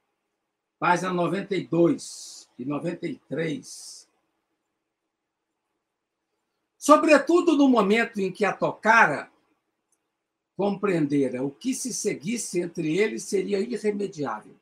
[0.79, 4.09] Página 92 e 93.
[6.79, 9.32] Sobretudo no momento em que a tocara,
[10.63, 14.55] compreendera o que se seguisse entre eles seria irremediável.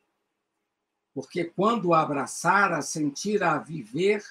[1.12, 4.24] Porque quando a abraçara, sentira a viver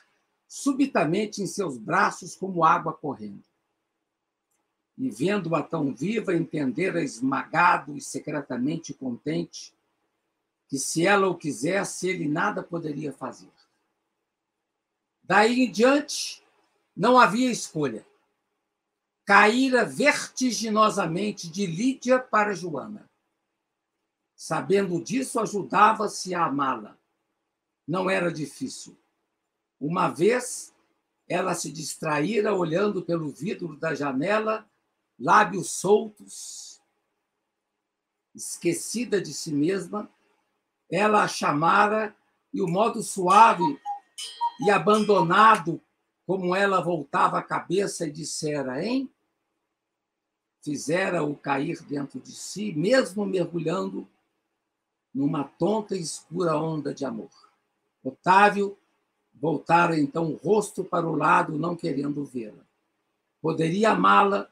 [0.48, 3.44] subitamente em seus braços como água correndo.
[4.98, 9.72] e, vendo-a tão viva, entendera esmagado e secretamente contente
[10.68, 13.52] que, se ela o quisesse, ele nada poderia fazer.
[15.22, 16.44] Daí em diante,
[16.98, 18.09] não havia escolha.
[19.30, 23.08] Caíra vertiginosamente de Lídia para Joana.
[24.36, 26.98] Sabendo disso, ajudava-se a amá-la.
[27.88, 28.98] Não era difícil.
[29.80, 30.74] Uma vez,
[31.28, 34.68] ela se distraíra olhando pelo vidro da janela,
[35.20, 36.82] lábios soltos,
[38.34, 40.10] esquecida de si mesma,
[40.90, 42.16] ela a chamara
[42.52, 43.80] e o modo suave
[44.60, 45.80] e abandonado
[46.26, 49.08] como ela voltava a cabeça e dissera, hein?
[50.62, 54.08] Fizera-o cair dentro de si, mesmo mergulhando
[55.14, 57.32] numa tonta e escura onda de amor.
[58.04, 58.78] Otávio
[59.34, 62.64] voltara então o rosto para o lado, não querendo vê-la.
[63.42, 64.50] Poderia amá-la,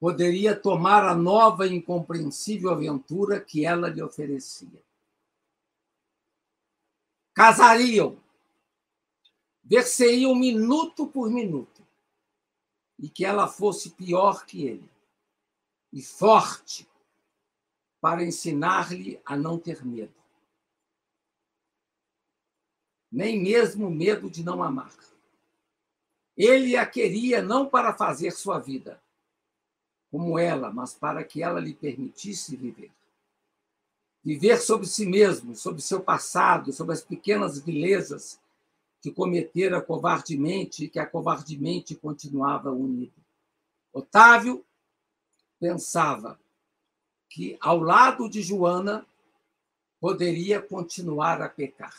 [0.00, 4.82] poderia tomar a nova e incompreensível aventura que ela lhe oferecia.
[7.34, 8.16] Casariam,
[9.62, 11.82] ver-se-iam minuto por minuto,
[12.98, 14.91] e que ela fosse pior que ele,
[15.92, 16.88] e forte,
[18.00, 20.14] para ensinar-lhe a não ter medo.
[23.10, 24.92] Nem mesmo medo de não amar.
[26.36, 29.00] Ele a queria não para fazer sua vida,
[30.10, 32.90] como ela, mas para que ela lhe permitisse viver.
[34.24, 38.40] Viver sobre si mesmo, sobre seu passado, sobre as pequenas vilezas
[39.00, 43.12] que cometera covardemente e que a covardemente continuava unido.
[43.92, 44.64] Otávio
[45.62, 46.40] pensava
[47.30, 49.06] que, ao lado de Joana,
[50.00, 51.96] poderia continuar a pecar.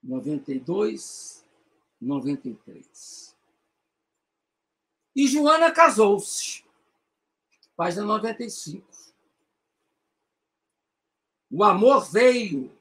[0.00, 1.44] Noventa e dois,
[2.00, 3.36] noventa e três.
[5.16, 6.64] E Joana casou-se.
[7.74, 8.86] Página 95.
[11.50, 12.72] O amor veio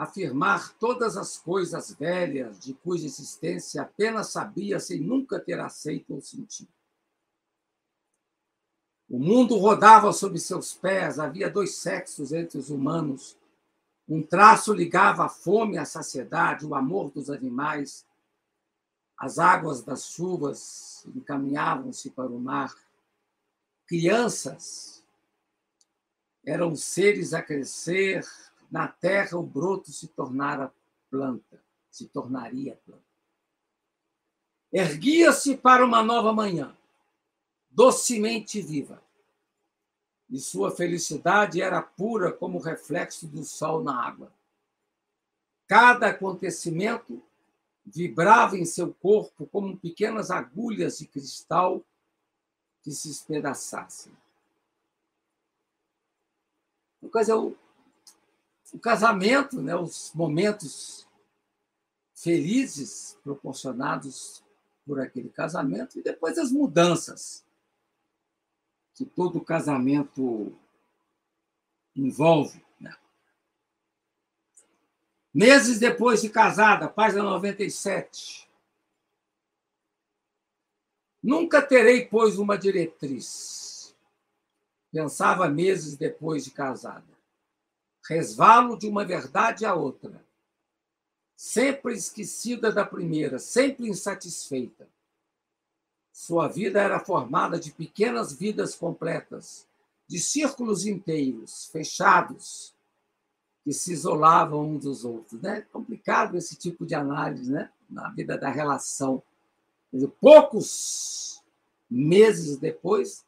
[0.00, 6.22] afirmar todas as coisas velhas de cuja existência apenas sabia sem nunca ter aceito ou
[6.22, 6.70] sentido.
[9.06, 13.36] O mundo rodava sob seus pés, havia dois sexos entre os humanos.
[14.08, 18.06] Um traço ligava a fome à saciedade, o amor dos animais.
[19.18, 22.74] As águas das chuvas encaminhavam-se para o mar.
[23.86, 25.04] Crianças
[26.42, 28.24] eram seres a crescer,
[28.70, 30.72] na terra o broto se tornara
[31.10, 33.02] planta, se tornaria planta.
[34.72, 36.76] Erguia-se para uma nova manhã,
[37.68, 39.02] docemente viva.
[40.28, 44.32] E sua felicidade era pura como o reflexo do sol na água.
[45.66, 47.20] Cada acontecimento
[47.84, 51.84] vibrava em seu corpo como pequenas agulhas de cristal
[52.82, 54.12] que se espedaçassem.
[57.02, 57.56] No caso, é o,
[58.72, 61.06] o casamento, né, os momentos
[62.14, 64.44] felizes proporcionados
[64.86, 67.44] por aquele casamento e depois as mudanças
[68.94, 70.56] que todo casamento
[71.96, 72.64] envolve.
[72.78, 72.94] Né?
[75.32, 78.48] Meses depois de casada, página 97.
[81.22, 83.70] Nunca terei, pois, uma diretriz
[84.92, 87.19] Pensava meses depois de casada.
[88.10, 90.20] Resvalo de uma verdade à outra.
[91.36, 94.88] Sempre esquecida da primeira, sempre insatisfeita.
[96.12, 99.64] Sua vida era formada de pequenas vidas completas,
[100.08, 102.74] de círculos inteiros, fechados,
[103.62, 105.40] que se isolavam uns dos outros.
[105.40, 105.58] Né?
[105.58, 107.70] É complicado esse tipo de análise né?
[107.88, 109.22] na vida da relação.
[110.20, 111.40] Poucos
[111.88, 113.24] meses depois,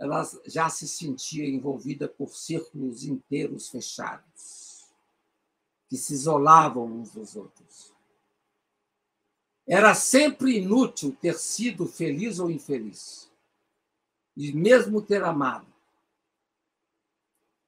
[0.00, 4.86] ela já se sentia envolvida por círculos inteiros fechados,
[5.90, 7.92] que se isolavam uns dos outros.
[9.68, 13.30] Era sempre inútil ter sido feliz ou infeliz,
[14.34, 15.66] e mesmo ter amado.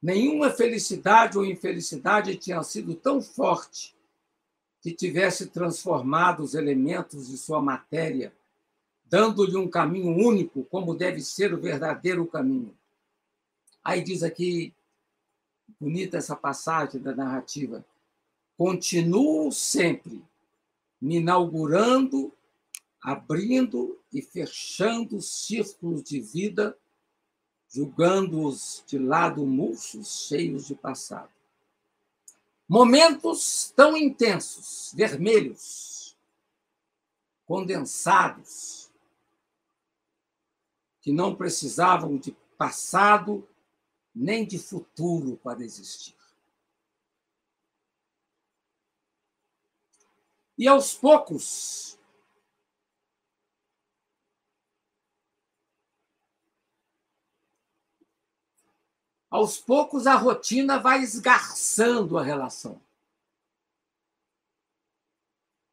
[0.01, 3.95] Nenhuma felicidade ou infelicidade tinha sido tão forte
[4.80, 8.33] que tivesse transformado os elementos de sua matéria
[9.12, 12.74] dando-lhe um caminho único, como deve ser o verdadeiro caminho.
[13.84, 14.74] Aí diz aqui,
[15.78, 17.84] bonita essa passagem da narrativa,
[18.56, 20.24] continuo sempre
[20.98, 22.32] me inaugurando,
[23.02, 26.74] abrindo e fechando círculos de vida,
[27.68, 31.28] julgando-os de lado murchos, cheios de passado.
[32.66, 36.16] Momentos tão intensos, vermelhos,
[37.44, 38.82] condensados,
[41.03, 43.46] que não precisavam de passado
[44.14, 46.16] nem de futuro para existir.
[50.57, 51.98] E aos poucos,
[59.28, 62.80] aos poucos a rotina vai esgarçando a relação.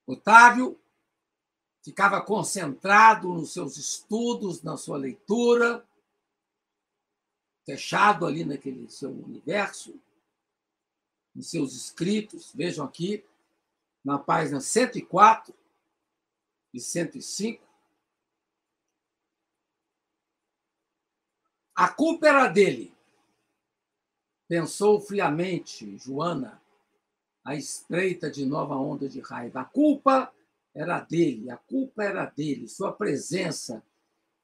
[0.07, 0.79] Otávio
[1.89, 5.83] ficava concentrado nos seus estudos, na sua leitura,
[7.65, 9.99] fechado ali naquele seu universo,
[11.33, 12.53] nos seus escritos.
[12.53, 13.25] Vejam aqui,
[14.05, 15.51] na página 104
[16.71, 17.67] e 105.
[21.73, 22.93] A culpa era dele.
[24.47, 26.61] Pensou friamente Joana,
[27.43, 29.61] a espreita de nova onda de raiva.
[29.61, 30.31] A culpa
[30.79, 33.83] era dele, a culpa era dele, sua presença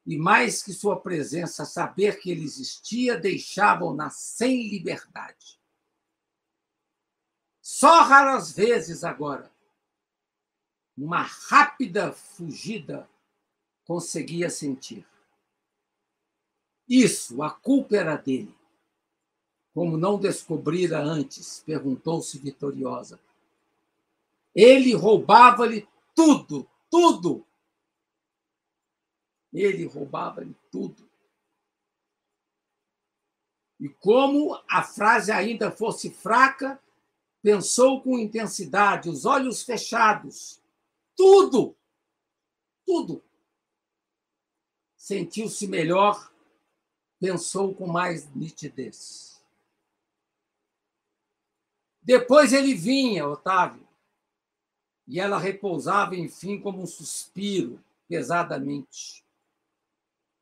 [0.06, 5.58] e mais que sua presença, saber que ele existia, deixavam-na sem liberdade.
[7.62, 9.50] Só raras vezes agora,
[10.98, 13.10] uma rápida fugida
[13.86, 15.08] conseguia sentir.
[16.88, 18.54] Isso, a culpa era dele.
[19.74, 23.20] Como não descobrira antes, perguntou-se vitoriosa.
[24.54, 27.46] Ele roubava-lhe tudo, tudo,
[29.54, 31.10] ele roubava-lhe tudo.
[33.80, 36.82] E como a frase ainda fosse fraca,
[37.42, 40.62] pensou com intensidade, os olhos fechados.
[41.16, 41.76] Tudo!
[42.86, 43.24] Tudo!
[44.96, 46.32] Sentiu-se melhor,
[47.20, 49.44] pensou com mais nitidez.
[52.02, 53.85] Depois ele vinha, Otávio,
[55.08, 59.26] e ela repousava, enfim, como um suspiro, pesadamente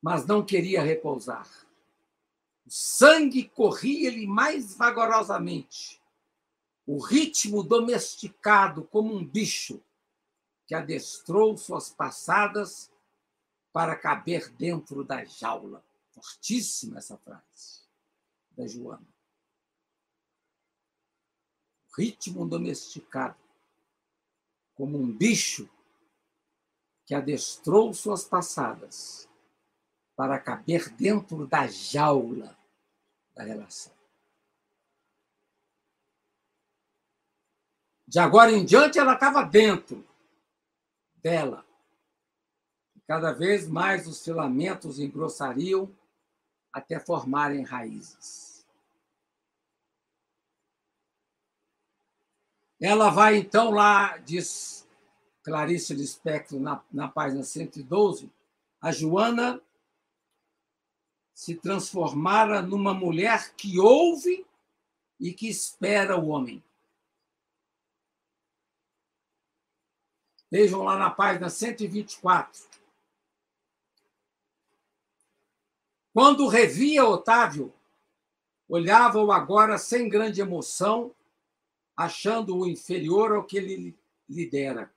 [0.04, 1.48] mas não queria repousar.
[2.66, 6.02] O sangue corria-lhe mais vagarosamente.
[6.86, 9.82] O ritmo domesticado como um bicho
[10.68, 12.92] que adestrou suas passadas
[13.72, 15.82] para caber dentro da jaula.
[16.12, 17.84] Fortíssima essa frase
[18.52, 19.08] da Joana.
[21.90, 23.38] O ritmo domesticado
[24.76, 25.70] como um bicho
[27.06, 29.30] que adestrou suas passadas
[30.16, 32.58] para caber dentro da jaula
[33.36, 33.94] da relação.
[38.08, 40.08] De agora em diante, ela estava dentro
[41.16, 41.66] dela.
[43.08, 45.92] Cada vez mais os filamentos engrossariam
[46.72, 48.53] até formarem raízes.
[52.86, 54.86] Ela vai então lá, diz
[55.42, 58.30] Clarice Lispector na, na página 112,
[58.82, 59.62] a Joana
[61.34, 64.46] se transformara numa mulher que ouve
[65.18, 66.62] e que espera o homem.
[70.52, 72.64] Vejam lá na página 124.
[76.14, 77.74] Quando revia Otávio,
[78.68, 81.16] olhava-o agora sem grande emoção,
[81.96, 83.96] achando-o inferior ao que ele
[84.30, 84.92] lhe dera.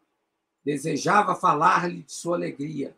[0.64, 2.96] Desejava falar-lhe de sua alegria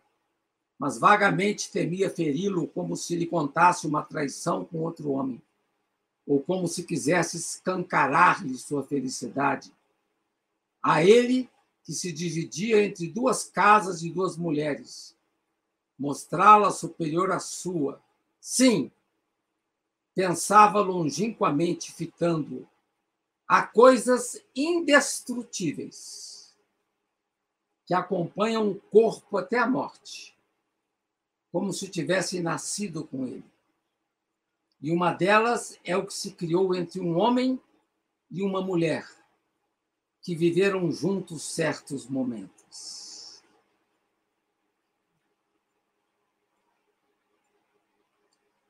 [0.79, 5.43] mas vagamente temia feri-lo como se lhe contasse uma traição com outro homem,
[6.25, 9.73] ou como se quisesse escancarar-lhe sua felicidade.
[10.81, 11.51] A ele,
[11.83, 15.17] que se dividia entre duas casas e duas mulheres,
[15.99, 18.01] mostrá-la superior à sua.
[18.41, 18.89] Sim,
[20.15, 22.69] pensava longínquamente, fitando-o.
[23.49, 26.55] Há coisas indestrutíveis
[27.87, 30.39] que acompanham o corpo até a morte
[31.51, 33.45] como se tivessem nascido com ele.
[34.81, 37.61] E uma delas é o que se criou entre um homem
[38.31, 39.09] e uma mulher,
[40.23, 43.43] que viveram juntos certos momentos.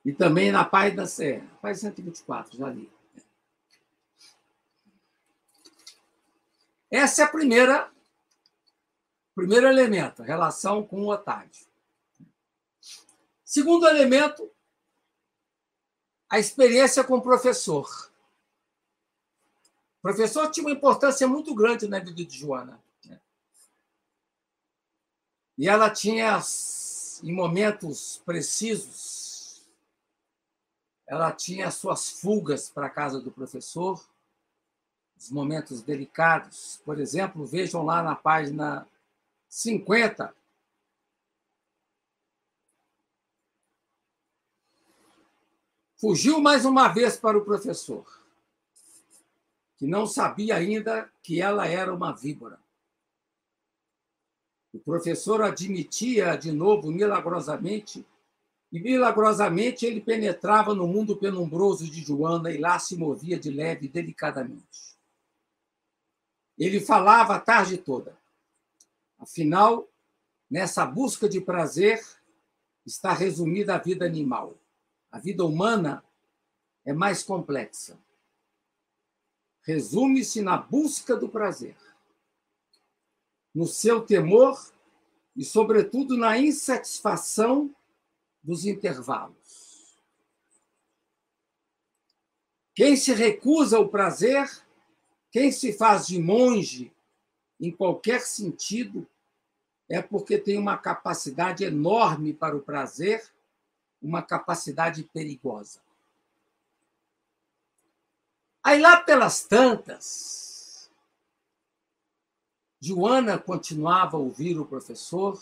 [0.04, 2.97] E também na página, é, página 124, já li.
[6.90, 7.92] Essa é a primeira
[9.34, 11.64] primeiro elemento, relação com o Otávio.
[13.44, 14.50] Segundo elemento,
[16.28, 17.88] a experiência com o professor.
[19.98, 22.82] O professor tinha uma importância muito grande na vida de Joana.
[23.04, 23.20] Né?
[25.56, 26.40] E ela tinha,
[27.22, 29.68] em momentos precisos,
[31.06, 34.04] ela tinha suas fugas para a casa do professor,
[35.18, 36.80] os momentos delicados.
[36.84, 38.86] Por exemplo, vejam lá na página
[39.48, 40.32] 50.
[45.96, 48.06] Fugiu mais uma vez para o professor,
[49.76, 52.60] que não sabia ainda que ela era uma víbora.
[54.72, 58.06] O professor admitia de novo milagrosamente,
[58.70, 63.86] e milagrosamente ele penetrava no mundo penumbroso de Joana e lá se movia de leve
[63.86, 64.97] e delicadamente.
[66.58, 68.18] Ele falava a tarde toda.
[69.18, 69.88] Afinal,
[70.50, 72.04] nessa busca de prazer
[72.84, 74.58] está resumida a vida animal.
[75.10, 76.04] A vida humana
[76.84, 77.98] é mais complexa.
[79.62, 81.76] Resume-se na busca do prazer
[83.54, 84.72] no seu temor
[85.34, 87.74] e, sobretudo, na insatisfação
[88.42, 89.98] dos intervalos.
[92.74, 94.48] Quem se recusa ao prazer,
[95.38, 96.92] quem se faz de monge
[97.60, 99.08] em qualquer sentido,
[99.88, 103.32] é porque tem uma capacidade enorme para o prazer,
[104.02, 105.80] uma capacidade perigosa.
[108.64, 110.90] Aí lá pelas tantas,
[112.80, 115.40] Joana continuava a ouvir o professor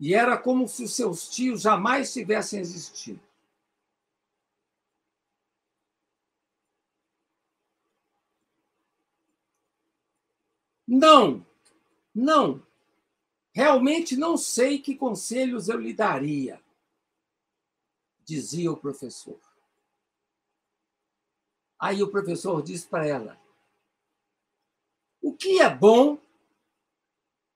[0.00, 3.31] e era como se os seus tios jamais tivessem existido.
[10.94, 11.42] Não,
[12.14, 12.62] não.
[13.54, 16.62] Realmente não sei que conselhos eu lhe daria,
[18.22, 19.40] dizia o professor.
[21.78, 23.40] Aí o professor disse para ela:
[25.22, 26.20] o que é bom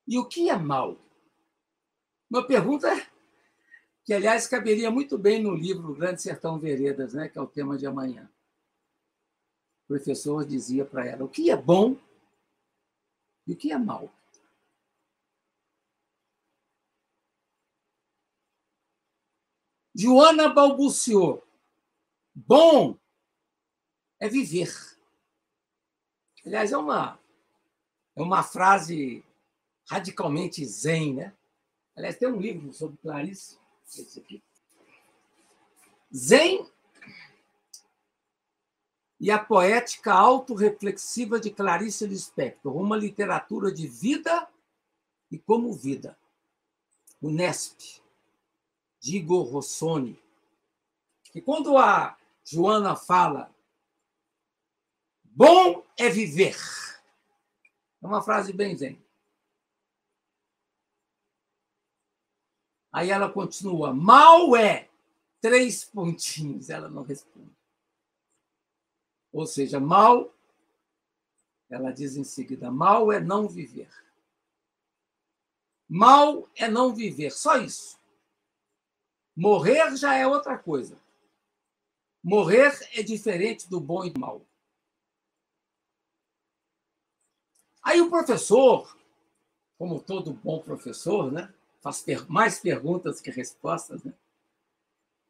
[0.08, 0.98] e o que é mal?
[2.30, 2.88] Uma pergunta
[4.02, 7.76] que, aliás, caberia muito bem no livro Grande Sertão Veredas, né, que é o tema
[7.76, 8.32] de amanhã.
[9.84, 12.05] O professor dizia para ela o que é bom
[13.46, 14.12] e o que é mal.
[19.94, 21.42] Joana balbuciou.
[22.34, 22.98] Bom
[24.20, 24.70] é viver.
[26.44, 27.18] Aliás, é uma
[28.14, 29.24] é uma frase
[29.88, 31.34] radicalmente zen, né?
[31.96, 34.42] Aliás, tem um livro sobre Clarice, esse aqui.
[36.14, 36.66] Zen
[39.18, 44.48] e a poética autorreflexiva de Clarice Lispector, uma literatura de vida
[45.30, 46.18] e como vida.
[47.20, 48.02] O Nesp,
[49.00, 50.20] de Igor Rossoni.
[51.34, 53.50] E quando a Joana fala,
[55.24, 56.56] bom é viver
[58.02, 59.04] é uma frase bem zen.
[62.92, 64.88] Aí ela continua: mal é.
[65.40, 66.70] Três pontinhos.
[66.70, 67.55] Ela não responde.
[69.36, 70.34] Ou seja, mal,
[71.68, 73.90] ela diz em seguida: mal é não viver.
[75.86, 78.00] Mal é não viver, só isso.
[79.36, 80.98] Morrer já é outra coisa.
[82.22, 84.40] Morrer é diferente do bom e do mal.
[87.82, 88.98] Aí o professor,
[89.76, 94.14] como todo bom professor, né, faz mais perguntas que respostas, né?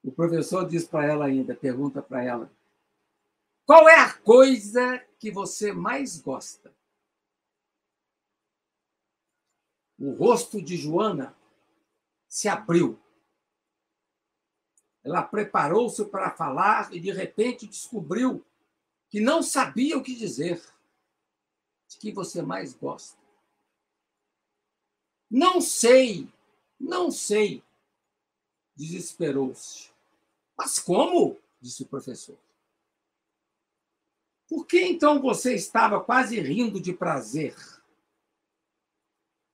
[0.04, 2.48] O professor diz para ela ainda, pergunta para ela:
[3.66, 6.72] qual é a coisa que você mais gosta?
[9.98, 11.36] O rosto de Joana
[12.28, 12.96] se abriu.
[15.02, 18.44] Ela preparou-se para falar e, de repente, descobriu
[19.08, 20.62] que não sabia o que dizer
[21.88, 23.18] de que você mais gosta?
[25.28, 26.32] Não sei,
[26.78, 27.64] não sei.
[28.76, 29.90] Desesperou-se.
[30.56, 31.36] Mas como?
[31.60, 32.38] disse o professor.
[34.49, 37.57] Por que então você estava quase rindo de prazer?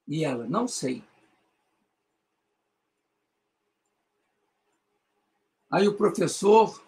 [0.06, 1.02] E ela, não sei.
[5.70, 6.84] Aí o professor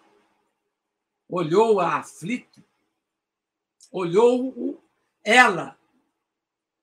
[1.26, 2.62] olhou-a aflito,
[3.90, 4.78] olhou-o
[5.24, 5.78] ela,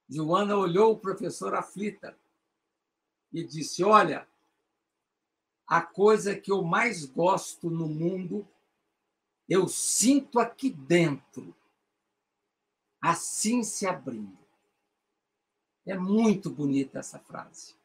[0.10, 2.18] Joana, olhou o professor aflita
[3.32, 4.28] e disse: Olha,
[5.68, 8.48] a coisa que eu mais gosto no mundo,
[9.52, 11.54] eu sinto aqui dentro,
[13.02, 14.40] assim se abrindo.
[15.86, 17.76] É muito bonita essa frase.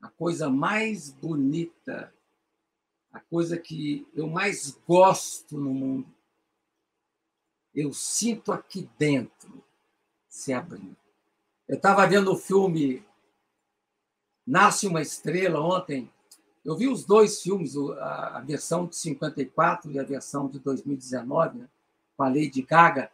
[0.00, 2.12] A coisa mais bonita,
[3.12, 6.12] a coisa que eu mais gosto no mundo,
[7.72, 9.62] eu sinto aqui dentro
[10.28, 10.96] se abrindo.
[11.68, 13.06] Eu estava vendo o filme
[14.44, 16.12] Nasce uma Estrela ontem,
[16.64, 21.68] Eu vi os dois filmes, a versão de 54 e a versão de 2019, né,
[22.16, 23.10] com a Lady Gaga.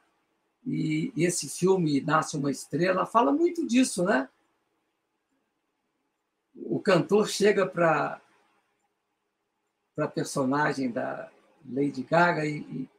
[0.67, 4.29] E esse filme, Nasce uma Estrela, fala muito disso, né?
[6.57, 8.21] O cantor chega para
[9.97, 11.31] a personagem da
[11.65, 12.91] Lady Gaga e, e,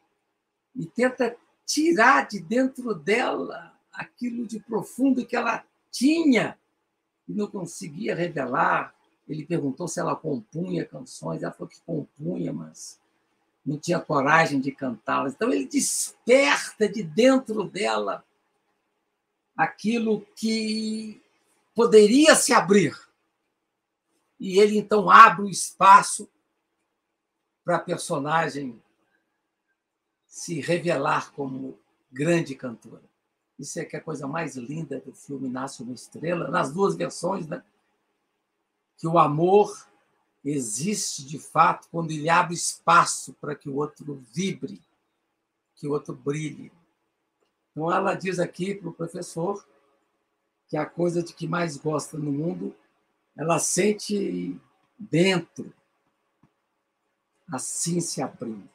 [0.75, 1.35] e tenta
[1.65, 6.57] tirar de dentro dela aquilo de profundo que ela tinha
[7.27, 8.95] e não conseguia revelar.
[9.27, 12.99] Ele perguntou se ela compunha canções, ela falou que compunha, mas
[13.65, 15.33] não tinha coragem de cantá-las.
[15.33, 18.25] Então ele desperta de dentro dela
[19.55, 21.21] aquilo que
[21.75, 22.97] poderia se abrir.
[24.39, 26.29] E ele então abre o espaço
[27.65, 28.81] para a personagem
[30.25, 31.77] se revelar como
[32.11, 33.03] grande cantora.
[33.59, 36.95] Isso é que é a coisa mais linda do filme Nasce uma Estrela, nas duas
[36.95, 37.63] versões, né?
[38.97, 39.87] Que o amor
[40.43, 44.81] existe de fato quando ele abre espaço para que o outro vibre,
[45.75, 46.71] que o outro brilhe.
[47.71, 49.65] Então, ela diz aqui para o professor
[50.67, 52.75] que a coisa de que mais gosta no mundo,
[53.35, 54.59] ela sente
[54.97, 55.71] dentro,
[57.51, 58.69] assim se abrindo.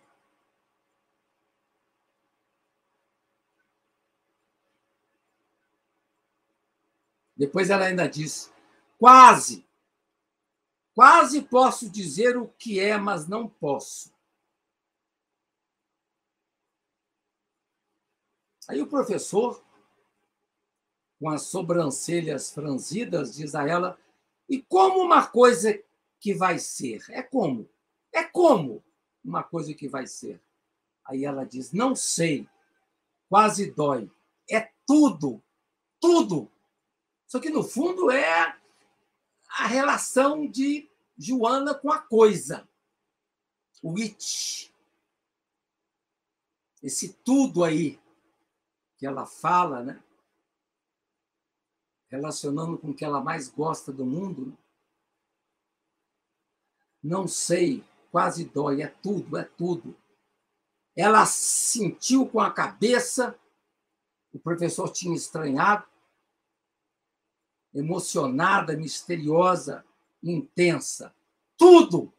[7.36, 8.52] Depois ela ainda diz:
[8.98, 9.66] quase,
[10.94, 14.12] quase posso dizer o que é, mas não posso.
[18.68, 19.62] Aí o professor,
[21.18, 23.98] com as sobrancelhas franzidas, diz a ela:
[24.48, 25.82] e como uma coisa
[26.20, 27.04] que vai ser?
[27.10, 27.68] É como?
[28.12, 28.82] É como
[29.24, 30.40] uma coisa que vai ser?
[31.04, 32.48] Aí ela diz: não sei,
[33.28, 34.10] quase dói.
[34.50, 35.42] É tudo,
[36.00, 36.50] tudo
[37.32, 38.54] só que, no fundo, é
[39.62, 42.68] a relação de Joana com a coisa.
[43.80, 44.74] O it.
[46.82, 48.00] Esse tudo aí
[48.96, 50.02] que ela fala, né?
[52.08, 54.58] relacionando com o que ela mais gosta do mundo.
[57.00, 59.96] Não sei, quase dói, é tudo, é tudo.
[60.96, 63.38] Ela sentiu com a cabeça,
[64.32, 65.86] o professor tinha estranhado,
[67.74, 69.84] emocionada, misteriosa,
[70.22, 71.14] intensa.
[71.56, 72.12] Tudo!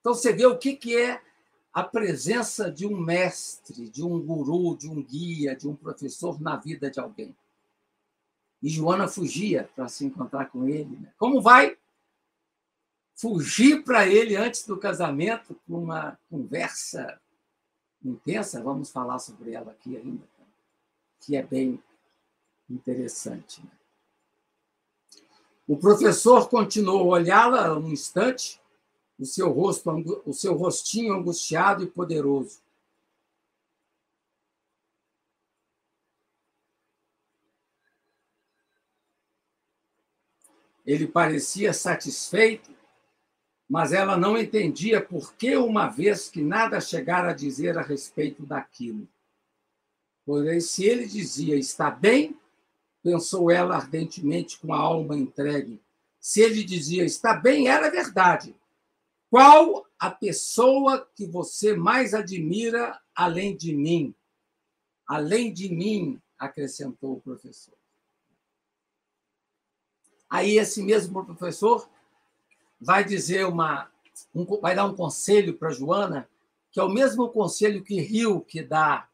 [0.00, 1.20] Então você vê o que é
[1.72, 6.56] a presença de um mestre, de um guru, de um guia, de um professor na
[6.56, 7.36] vida de alguém.
[8.62, 10.96] E Joana fugia para se encontrar com ele.
[10.96, 11.12] Né?
[11.16, 11.76] Como vai
[13.14, 17.20] fugir para ele antes do casamento com uma conversa
[18.04, 18.62] intensa?
[18.62, 20.26] Vamos falar sobre ela aqui ainda,
[21.20, 21.80] que é bem
[22.68, 23.62] interessante.
[23.62, 23.70] Né?
[25.68, 28.58] O professor continuou a olhá-la um instante,
[29.18, 29.90] o seu rosto,
[30.24, 32.62] o seu rostinho angustiado e poderoso.
[40.86, 42.74] Ele parecia satisfeito,
[43.68, 48.46] mas ela não entendia por que, uma vez que nada chegara a dizer a respeito
[48.46, 49.06] daquilo.
[50.24, 52.34] Porém, se ele dizia está bem,
[53.02, 55.80] pensou ela ardentemente com a alma entregue.
[56.20, 58.54] Se ele dizia está bem, era verdade.
[59.30, 64.14] Qual a pessoa que você mais admira além de mim?
[65.06, 67.74] Além de mim, acrescentou o professor.
[70.28, 71.88] Aí esse mesmo professor
[72.80, 73.90] vai dizer uma
[74.34, 76.28] um, vai dar um conselho para Joana,
[76.70, 79.08] que é o mesmo conselho que Rio que dá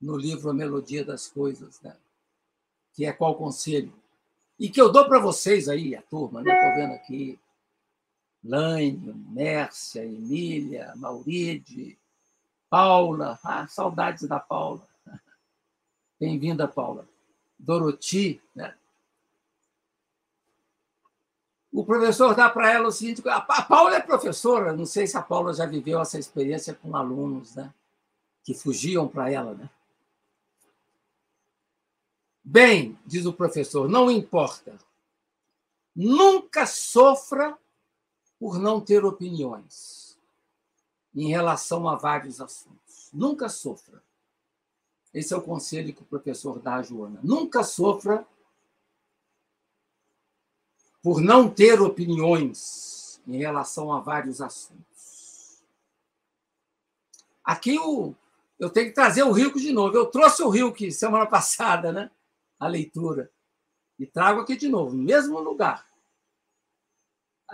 [0.00, 1.96] no livro A Melodia das Coisas, né?
[2.94, 3.92] Que é qual conselho.
[4.58, 6.54] E que eu dou para vocês aí, a turma, né?
[6.54, 7.38] Estou vendo aqui.
[8.42, 11.98] Lânio, Mércia, Emília, Mauride,
[12.70, 13.38] Paula.
[13.42, 14.86] Ah, saudades da Paula.
[16.20, 17.06] Bem-vinda, Paula.
[17.58, 18.74] Doroti, né?
[21.72, 25.22] O professor dá para ela o seguinte: a Paula é professora, não sei se a
[25.22, 27.74] Paula já viveu essa experiência com alunos, né?
[28.44, 29.68] Que fugiam para ela, né?
[32.44, 34.78] Bem, diz o professor, não importa.
[35.96, 37.56] Nunca sofra
[38.38, 40.18] por não ter opiniões
[41.14, 43.08] em relação a vários assuntos.
[43.12, 44.02] Nunca sofra.
[45.14, 47.20] Esse é o conselho que o professor dá a Joana.
[47.22, 48.26] Nunca sofra
[51.00, 55.62] por não ter opiniões em relação a vários assuntos.
[57.42, 58.14] Aqui o,
[58.58, 59.96] eu tenho que trazer o Rio de novo.
[59.96, 62.10] Eu trouxe o Rio semana passada, né?
[62.58, 63.30] A leitura.
[63.98, 65.86] E trago aqui de novo, no mesmo lugar.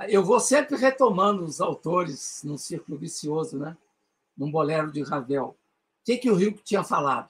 [0.09, 3.76] Eu vou sempre retomando os autores num círculo vicioso, né?
[4.36, 5.48] num bolero de Ravel.
[5.48, 7.28] O que, que o Rio tinha falado?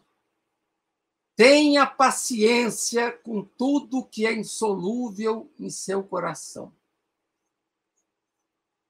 [1.35, 6.73] Tenha paciência com tudo que é insolúvel em seu coração.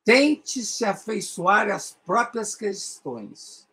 [0.05, 3.69] Tente se afeiçoar às próprias questões.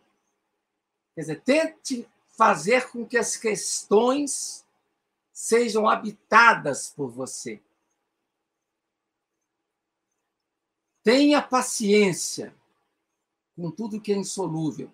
[1.16, 4.64] Quer dizer, tente fazer com que as questões
[5.38, 7.62] sejam habitadas por você.
[11.04, 12.56] Tenha paciência
[13.56, 14.92] com tudo que é insolúvel.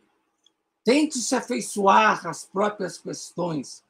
[0.84, 3.86] Tente se afeiçoar às próprias questões.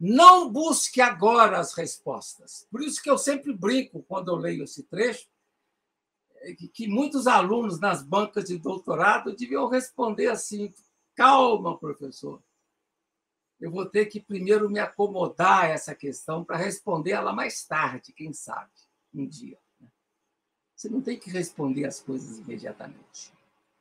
[0.00, 2.66] Não busque agora as respostas.
[2.70, 5.28] Por isso que eu sempre brinco quando eu leio esse trecho,
[6.36, 10.72] é que muitos alunos nas bancas de doutorado deviam responder assim:
[11.14, 12.42] calma, professor.
[13.60, 18.12] Eu vou ter que primeiro me acomodar a essa questão para responder ela mais tarde,
[18.12, 18.70] quem sabe,
[19.12, 19.58] um dia.
[20.76, 23.32] Você não tem que responder as coisas imediatamente.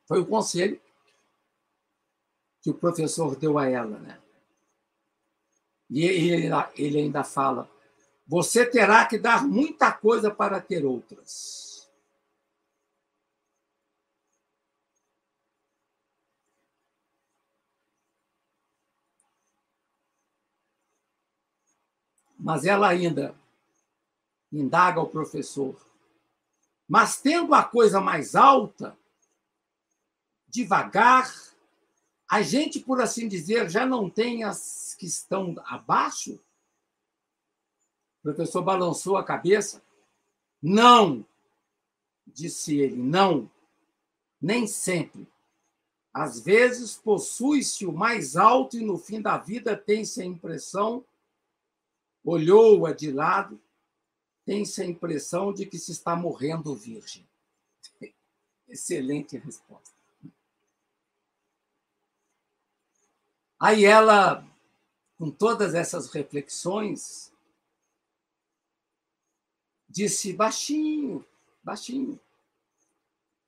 [0.07, 0.81] Foi o conselho
[2.61, 3.99] que o professor deu a ela.
[3.99, 4.19] Né?
[5.89, 7.69] E ele, ele ainda fala:
[8.25, 11.66] você terá que dar muita coisa para ter outras.
[22.47, 23.35] Mas ela ainda
[24.51, 25.75] indaga o professor
[26.87, 28.97] mas tendo a coisa mais alta,
[30.47, 31.33] devagar,
[32.29, 36.39] a gente, por assim dizer, já não tem as que estão abaixo?
[38.19, 39.83] O professor balançou a cabeça.
[40.61, 41.25] Não,
[42.25, 43.49] disse ele, não,
[44.41, 45.27] nem sempre.
[46.13, 51.05] Às vezes possui-se o mais alto e no fim da vida tem-se a impressão,
[52.29, 53.57] olhou-a de lado,
[54.43, 57.25] tem-se a impressão de que se está morrendo virgem.
[58.67, 59.95] Excelente resposta.
[63.57, 64.45] Aí ela,
[65.17, 67.33] com todas essas reflexões,
[69.87, 71.25] disse baixinho,
[71.63, 72.19] baixinho,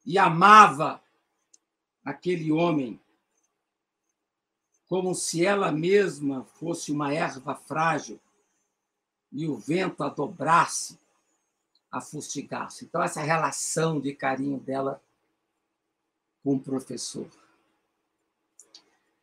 [0.05, 1.03] e amava
[2.03, 2.99] aquele homem
[4.87, 8.19] como se ela mesma fosse uma erva frágil
[9.31, 10.97] e o vento a dobrar-se,
[11.91, 12.85] a fustigar-se.
[12.85, 15.01] Então, essa relação de carinho dela
[16.43, 17.27] com o professor.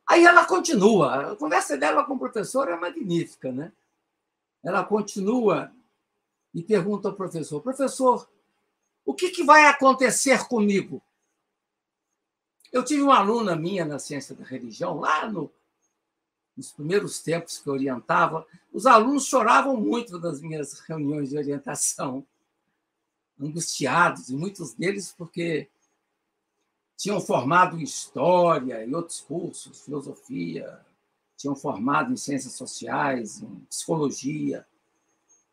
[0.07, 3.73] Aí ela continua, a conversa dela com o professor é magnífica, né?
[4.63, 5.73] Ela continua
[6.55, 8.29] e pergunta ao professor: professor,
[9.05, 11.03] o que, que vai acontecer comigo?
[12.73, 15.51] Eu tive uma aluna minha na ciência da religião, lá no
[16.57, 22.27] nos primeiros tempos que eu orientava, os alunos choravam muito nas minhas reuniões de orientação,
[23.39, 25.69] angustiados, e muitos deles porque
[26.97, 30.81] tinham formado em história e outros cursos, filosofia,
[31.37, 34.67] tinham formado em ciências sociais, em psicologia,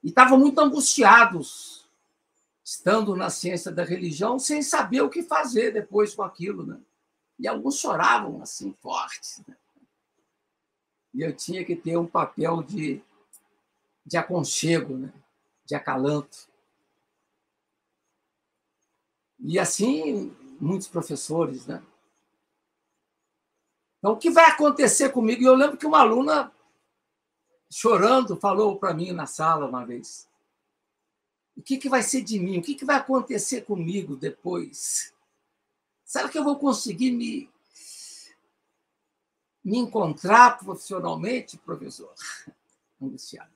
[0.01, 1.86] e estavam muito angustiados,
[2.64, 6.66] estando na ciência da religião, sem saber o que fazer depois com aquilo.
[6.66, 6.80] Né?
[7.38, 9.41] E alguns choravam assim, fortes.
[9.45, 9.56] Né?
[11.14, 13.01] E eu tinha que ter um papel de,
[14.05, 15.14] de aconchego, né?
[15.66, 16.49] de acalanto.
[19.39, 21.68] E assim, muitos professores.
[21.68, 21.84] Né?
[23.99, 25.41] Então, o que vai acontecer comigo?
[25.41, 26.51] E eu lembro que uma aluna,
[27.72, 30.28] chorando, falou para mim na sala uma vez:
[31.55, 32.57] O que, que vai ser de mim?
[32.57, 35.14] O que, que vai acontecer comigo depois?
[36.03, 37.53] Será que eu vou conseguir me
[39.64, 42.14] me encontrar profissionalmente, professor?
[43.01, 43.51] Angustiado.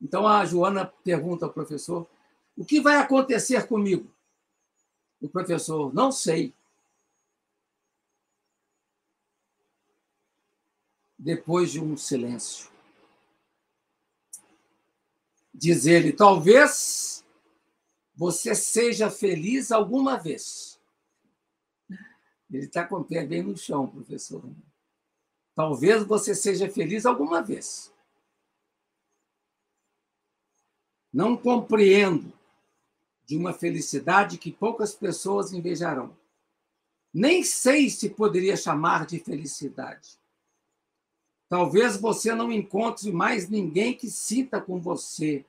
[0.00, 2.08] Então a Joana pergunta ao professor:
[2.56, 4.12] o que vai acontecer comigo?
[5.20, 6.52] O professor: não sei.
[11.16, 12.68] Depois de um silêncio,
[15.54, 17.24] diz ele: talvez
[18.14, 20.80] você seja feliz alguma vez.
[22.50, 24.44] Ele está com o pé bem no chão, professor.
[25.54, 27.92] Talvez você seja feliz alguma vez.
[31.12, 32.32] Não compreendo
[33.26, 36.16] de uma felicidade que poucas pessoas invejarão.
[37.12, 40.18] Nem sei se poderia chamar de felicidade.
[41.48, 45.44] Talvez você não encontre mais ninguém que sinta com você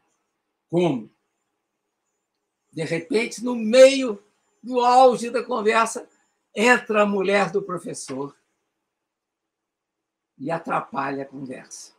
[0.70, 1.10] como.
[2.70, 4.22] De repente, no meio
[4.62, 6.06] do auge da conversa,
[6.54, 8.36] entra a mulher do professor
[10.38, 11.94] e atrapalha a conversa.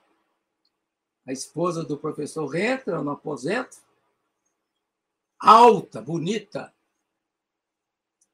[1.26, 3.78] A esposa do professor entra no aposento,
[5.38, 6.74] alta, bonita,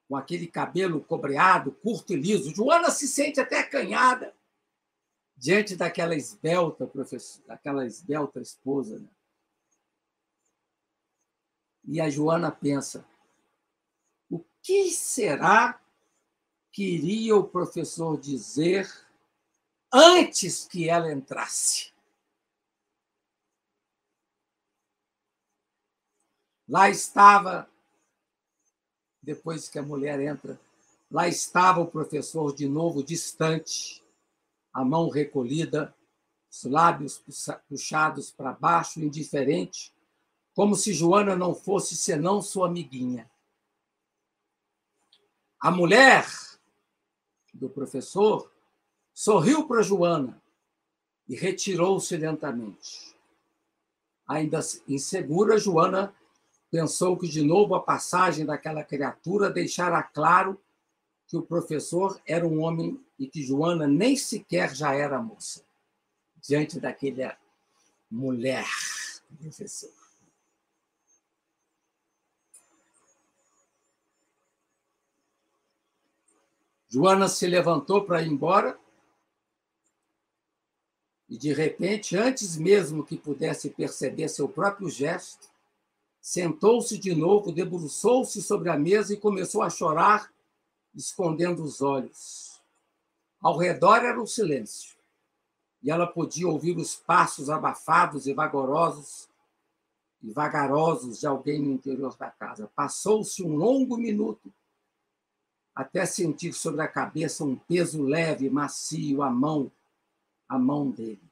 [0.08, 2.54] com aquele cabelo cobreado, curto e liso.
[2.54, 4.34] Joana se sente até acanhada
[5.36, 8.98] diante daquela esbelta professora, daquela esbelta esposa.
[8.98, 9.08] Né?
[11.84, 13.06] E a Joana pensa:
[14.28, 15.80] o que será
[16.72, 18.88] que iria o professor dizer
[19.92, 21.92] antes que ela entrasse?
[26.68, 27.68] Lá estava
[29.22, 30.58] depois que a mulher entra,
[31.10, 34.02] lá estava o professor de novo distante,
[34.72, 35.94] a mão recolhida,
[36.50, 37.22] os lábios
[37.68, 39.92] puxados para baixo, indiferente,
[40.54, 43.30] como se Joana não fosse senão sua amiguinha.
[45.60, 46.26] A mulher
[47.52, 48.50] do professor
[49.12, 50.40] sorriu para Joana
[51.28, 53.14] e retirou-se lentamente.
[54.26, 56.14] Ainda insegura, Joana
[56.70, 60.60] Pensou que de novo a passagem daquela criatura deixara claro
[61.26, 65.64] que o professor era um homem e que Joana nem sequer já era moça,
[66.40, 67.36] diante daquela
[68.08, 68.64] mulher
[69.40, 69.90] professor.
[76.88, 78.78] Joana se levantou para ir embora
[81.30, 85.48] e, de repente, antes mesmo que pudesse perceber seu próprio gesto,
[86.20, 90.30] Sentou-se de novo, debruçou-se sobre a mesa e começou a chorar,
[90.94, 92.60] escondendo os olhos.
[93.40, 94.96] Ao redor era o silêncio,
[95.82, 99.30] e ela podia ouvir os passos abafados e vagarosos,
[100.22, 102.70] e vagarosos de alguém no interior da casa.
[102.76, 104.52] Passou-se um longo minuto,
[105.74, 109.72] até sentir sobre a cabeça um peso leve, macio, a mão,
[110.50, 111.22] a mão dele.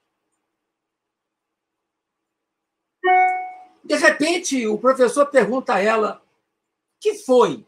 [3.85, 6.23] De repente, o professor pergunta a ela:
[6.99, 7.67] que foi?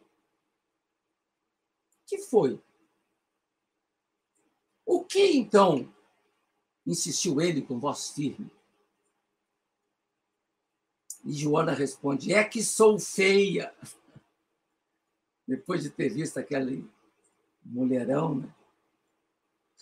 [2.11, 2.61] que foi?
[4.85, 5.89] O que então?
[6.85, 8.51] Insistiu ele com voz firme.
[11.25, 13.73] E Joana responde: É que sou feia.
[15.47, 16.89] Depois de ter visto aquele
[17.65, 18.55] mulherão, né?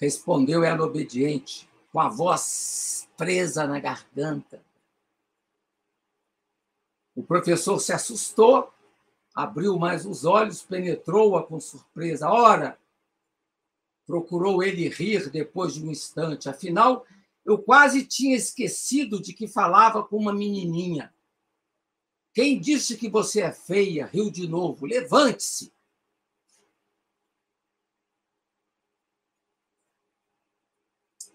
[0.01, 4.62] Respondeu ela obediente, com a voz presa na garganta.
[7.14, 8.72] O professor se assustou,
[9.34, 12.30] abriu mais os olhos, penetrou-a com surpresa.
[12.30, 12.78] Ora,
[14.07, 16.49] procurou ele rir depois de um instante.
[16.49, 17.05] Afinal,
[17.44, 21.12] eu quase tinha esquecido de que falava com uma menininha.
[22.32, 24.07] Quem disse que você é feia?
[24.07, 24.86] Riu de novo.
[24.86, 25.72] Levante-se.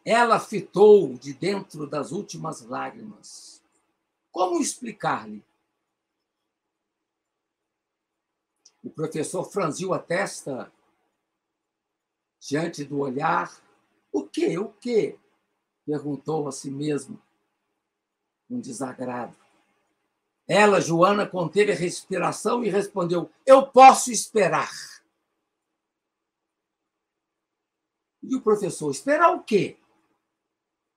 [0.05, 3.63] Ela fitou de dentro das últimas lágrimas.
[4.31, 5.43] Como explicar-lhe?
[8.83, 10.71] O professor franziu a testa
[12.39, 13.55] diante do olhar.
[14.11, 14.57] O quê?
[14.57, 15.17] O quê?
[15.85, 17.21] Perguntou a si mesmo,
[18.47, 19.35] com desagrado.
[20.45, 24.71] Ela, Joana, conteve a respiração e respondeu: Eu posso esperar.
[28.21, 29.77] E o professor: Esperar o quê?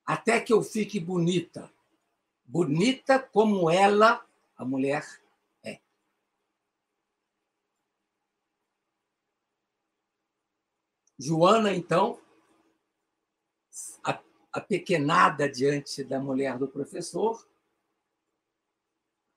[0.06, 1.70] Até que eu fique bonita.
[2.44, 4.24] Bonita como ela,
[4.56, 5.04] a mulher,
[11.18, 12.20] Joana, então,
[14.52, 17.46] apequenada diante da mulher do professor,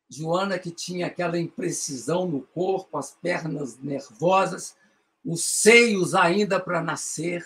[0.10, 4.76] Joana, que tinha aquela imprecisão no corpo, as pernas nervosas,
[5.24, 7.46] os seios ainda para nascer.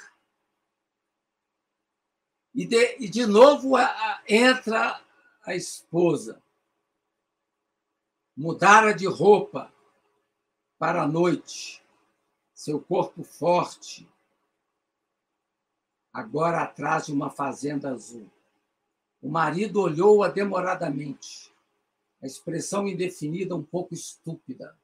[2.54, 5.02] E de, e de novo a, a, entra
[5.44, 6.42] a esposa.
[8.36, 9.72] Mudara de roupa
[10.78, 11.84] para a noite,
[12.54, 14.08] seu corpo forte,
[16.12, 18.30] agora atrás de uma fazenda azul.
[19.22, 21.54] O marido olhou-a demoradamente,
[22.22, 24.78] a expressão indefinida um pouco estúpida.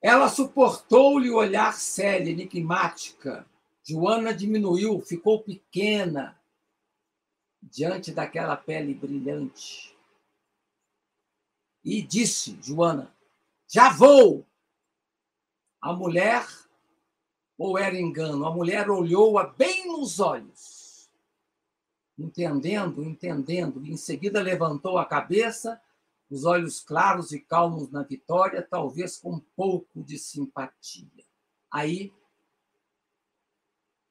[0.00, 3.46] Ela suportou-lhe o olhar sério, enigmática.
[3.82, 6.38] Joana diminuiu, ficou pequena
[7.60, 9.96] diante daquela pele brilhante.
[11.84, 13.12] E disse, Joana,
[13.66, 14.46] já vou!
[15.80, 16.46] A mulher,
[17.56, 21.08] ou era engano, a mulher olhou-a bem nos olhos,
[22.18, 25.80] entendendo, entendendo, e em seguida levantou a cabeça,
[26.30, 31.24] os olhos claros e calmos na Vitória, talvez com um pouco de simpatia.
[31.70, 32.12] Aí,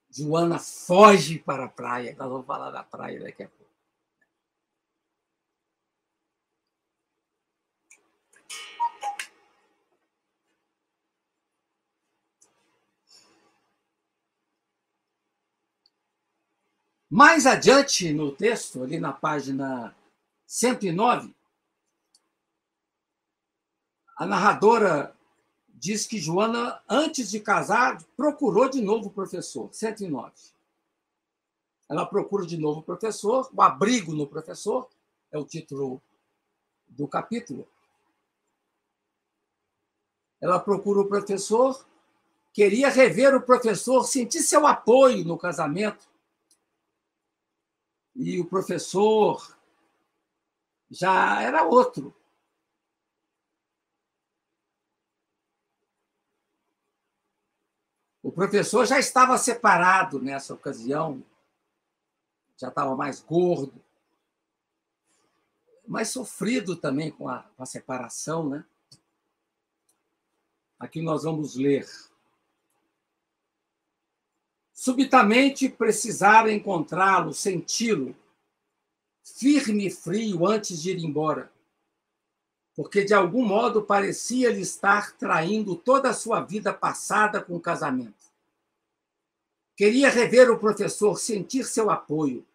[0.09, 2.15] Joana foge para a praia.
[2.17, 3.67] Nós vamos falar da praia daqui a pouco.
[17.09, 19.95] Mais adiante no texto, ali na página
[20.45, 21.33] 109,
[24.17, 25.15] a narradora
[25.67, 30.33] diz que Joana, antes de casar, procurou de novo o professor, 109.
[31.87, 34.89] Ela procura de novo o professor, o abrigo no professor,
[35.31, 36.01] é o título
[36.87, 37.67] do capítulo.
[40.41, 41.85] Ela procura o professor,
[42.51, 46.09] queria rever o professor, sentir seu apoio no casamento,
[48.15, 49.55] e o professor
[50.89, 52.13] já era outro.
[58.37, 61.23] Professor já estava separado nessa ocasião,
[62.55, 63.73] já estava mais gordo,
[65.87, 68.63] mais sofrido também com a, com a separação, né?
[70.77, 71.87] Aqui nós vamos ler
[74.71, 78.15] Subitamente precisara encontrá-lo, senti-lo,
[79.23, 81.51] firme e frio antes de ir embora,
[82.75, 88.26] porque de algum modo parecia-lhe estar traindo toda a sua vida passada com o casamento.
[89.77, 92.45] Queria rever o professor, sentir seu apoio.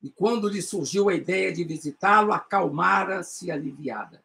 [0.00, 4.22] E quando lhe surgiu a ideia de visitá-lo, acalmara-se aliviada.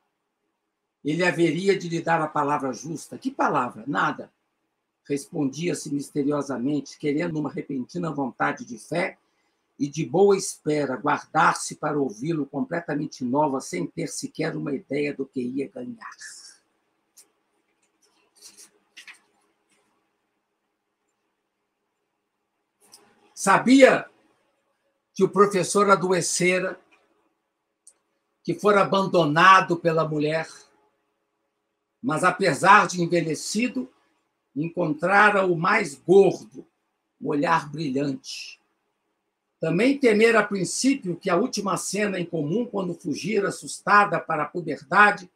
[1.04, 3.18] Ele haveria de lhe dar a palavra justa.
[3.18, 3.84] Que palavra?
[3.88, 4.32] Nada
[5.06, 9.18] respondia-se misteriosamente, querendo uma repentina vontade de fé
[9.78, 15.26] e de boa espera guardar-se para ouvi-lo completamente nova, sem ter sequer uma ideia do
[15.26, 16.10] que ia ganhar.
[23.44, 24.10] Sabia
[25.14, 26.80] que o professor adoecera,
[28.42, 30.48] que fora abandonado pela mulher,
[32.02, 33.92] mas apesar de envelhecido,
[34.56, 36.66] encontrara o mais gordo,
[37.20, 38.62] o olhar brilhante.
[39.60, 44.48] Também temera a princípio que a última cena em comum, quando fugira assustada para a
[44.48, 45.30] puberdade,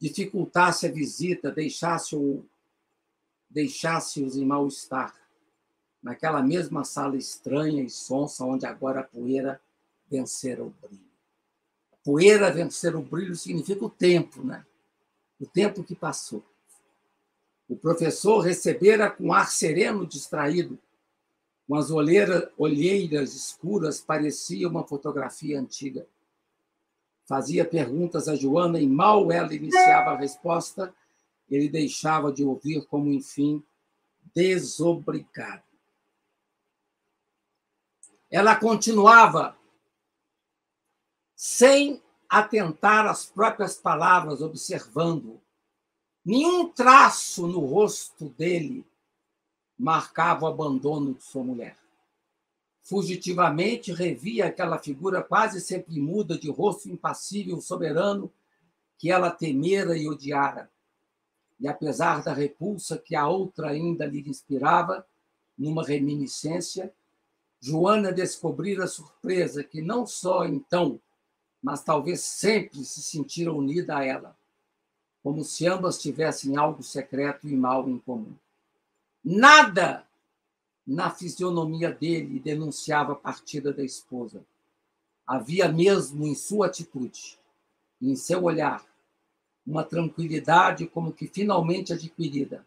[0.00, 2.42] dificultasse a visita, deixasse-os
[3.50, 5.14] deixasse em mal-estar,
[6.02, 9.60] naquela mesma sala estranha e sonsa onde agora a poeira
[10.10, 11.08] vencera o brilho.
[11.92, 14.64] A poeira vencer o brilho significa o tempo, né?
[15.40, 16.44] O tempo que passou.
[17.68, 20.78] O professor recebera com ar sereno distraído,
[21.66, 26.06] com as olheiras, olheiras escuras, parecia uma fotografia antiga.
[27.26, 30.94] Fazia perguntas a Joana e mal ela iniciava a resposta,
[31.50, 33.62] ele deixava de ouvir como, enfim,
[34.34, 35.67] desobrigado.
[38.30, 39.56] Ela continuava
[41.34, 45.40] sem atentar às próprias palavras, observando
[46.30, 48.84] Nenhum traço no rosto dele
[49.78, 51.74] marcava o abandono de sua mulher.
[52.82, 58.30] Fugitivamente revia aquela figura quase sempre muda, de rosto impassível, soberano,
[58.98, 60.70] que ela temera e odiara.
[61.58, 65.06] E apesar da repulsa que a outra ainda lhe inspirava,
[65.56, 66.92] numa reminiscência,
[67.60, 71.00] Joana descobrira surpresa que não só então,
[71.62, 74.38] mas talvez sempre se sentira unida a ela
[75.22, 78.34] como se ambas tivessem algo secreto e mal em comum.
[79.22, 80.06] Nada
[80.86, 84.42] na fisionomia dele denunciava a partida da esposa.
[85.26, 87.38] Havia mesmo em sua atitude,
[88.00, 88.82] em seu olhar,
[89.66, 92.66] uma tranquilidade como que finalmente adquirida,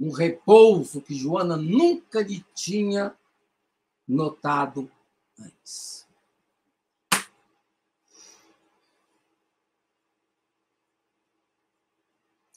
[0.00, 3.14] um repouso que Joana nunca lhe tinha
[4.06, 4.90] notado
[5.38, 6.06] antes.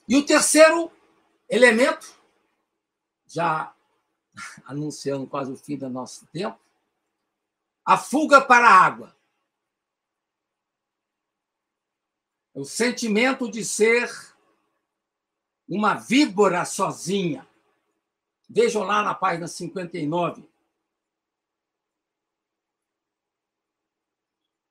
[0.08, 0.92] E o terceiro
[1.48, 2.16] elemento,
[3.28, 3.74] já
[4.66, 6.60] anunciando quase o fim do nosso tempo,
[7.86, 9.16] a fuga para a água.
[12.54, 14.10] O sentimento de ser
[15.68, 17.48] uma víbora sozinha.
[18.50, 20.50] Vejam lá na página 59.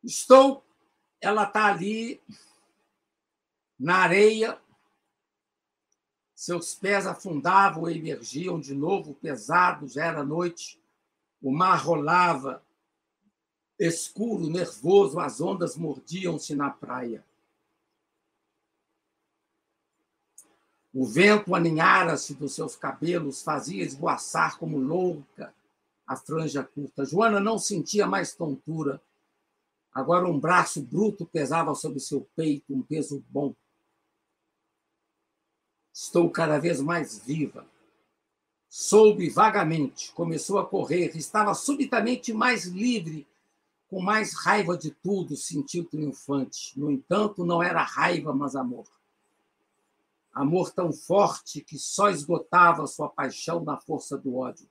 [0.08, 0.64] Estou,
[1.20, 2.18] ela está ali
[3.78, 4.58] na areia,
[6.34, 10.82] seus pés afundavam e emergiam de novo pesados, já era noite.
[11.42, 12.64] O mar rolava,
[13.78, 17.22] escuro, nervoso, as ondas mordiam-se na praia.
[20.90, 25.54] O vento aninhara-se dos seus cabelos, fazia esvoaçar como louca
[26.06, 27.04] a franja curta.
[27.04, 29.02] Joana não sentia mais tontura.
[29.92, 33.54] Agora um braço bruto pesava sobre seu peito, um peso bom.
[35.92, 37.66] Estou cada vez mais viva.
[38.68, 43.26] Soube vagamente, começou a correr, estava subitamente mais livre,
[43.88, 46.78] com mais raiva de tudo, sentiu triunfante.
[46.78, 48.86] No entanto, não era raiva, mas amor.
[50.32, 54.68] Amor tão forte que só esgotava sua paixão na força do ódio.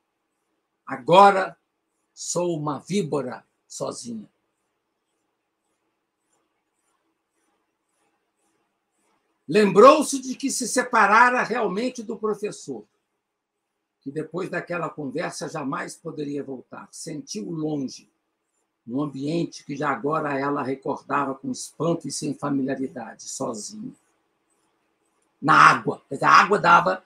[0.85, 1.57] Agora
[2.13, 4.29] sou uma víbora sozinha.
[9.47, 12.83] Lembrou-se de que se separara realmente do professor,
[14.01, 16.89] que depois daquela conversa jamais poderia voltar.
[16.91, 18.09] Sentiu longe,
[18.85, 23.93] num ambiente que já agora ela recordava com espanto e sem familiaridade, sozinha.
[25.41, 26.01] Na água.
[26.21, 27.05] A água dava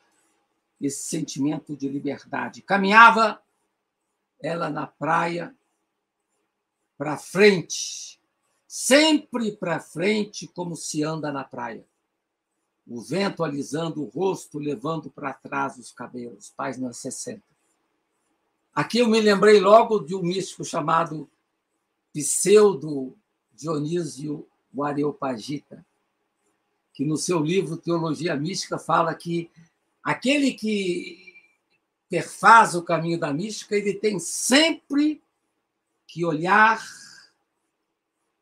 [0.80, 2.64] esse sentimento de liberdade.
[2.64, 3.40] Caminhava
[4.42, 5.56] ela na praia
[6.98, 8.20] para frente,
[8.68, 11.86] sempre para frente, como se anda na praia
[12.88, 17.41] o vento alisando o rosto, levando para trás os cabelos, página 60.
[18.74, 21.30] Aqui eu me lembrei logo de um místico chamado
[22.14, 23.16] Pseudo
[23.53, 25.86] Dionísio o Areopagita,
[26.94, 29.52] que no seu livro Teologia Mística fala que
[30.03, 31.32] aquele que
[32.10, 35.24] perfaz o caminho da mística, ele tem sempre
[36.06, 36.86] que olhar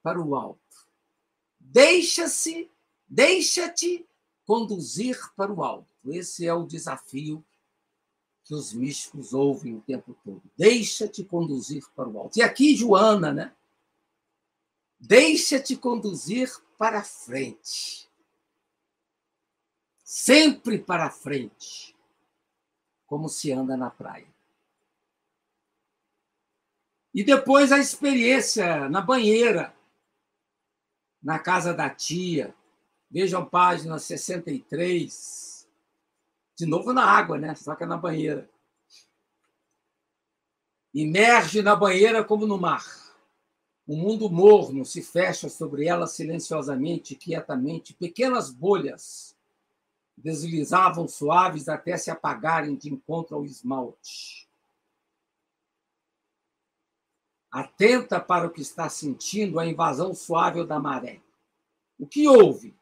[0.01, 0.59] para o alto.
[1.59, 2.67] Deixa-se,
[3.07, 4.08] deixa-te
[4.49, 5.93] conduzir para o alto.
[6.05, 7.45] Esse é o desafio
[8.43, 10.41] que os místicos ouvem o tempo todo.
[10.57, 12.39] Deixa-te conduzir para o alto.
[12.39, 13.55] E aqui, Joana, né?
[14.99, 18.09] Deixa-te conduzir para frente.
[20.03, 21.95] Sempre para frente.
[23.05, 24.33] Como se anda na praia.
[27.13, 29.75] E depois a experiência na banheira,
[31.21, 32.55] na casa da tia,
[33.09, 35.67] Vejam página 63.
[36.55, 37.53] De novo na água, né?
[37.79, 38.49] É na banheira.
[40.93, 42.85] Imerge na banheira como no mar.
[43.87, 47.93] O mundo morno se fecha sobre ela silenciosamente, quietamente.
[47.93, 49.35] Pequenas bolhas
[50.15, 54.47] deslizavam suaves até se apagarem de encontro ao esmalte.
[57.49, 61.19] Atenta para o que está sentindo a invasão suave da maré.
[61.97, 62.78] O que houve?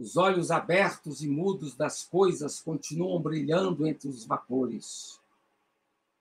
[0.00, 5.20] Os olhos abertos e mudos das coisas continuam brilhando entre os vapores.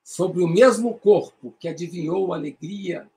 [0.03, 3.09] Sobre o mesmo corpo que adivinhou alegria,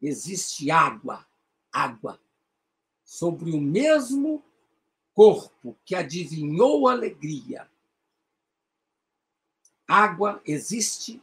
[0.00, 1.26] existe água,
[1.72, 2.16] água.
[3.04, 4.40] Sobre o mesmo
[5.12, 7.68] corpo que adivinhou alegria,
[9.84, 11.20] água, existe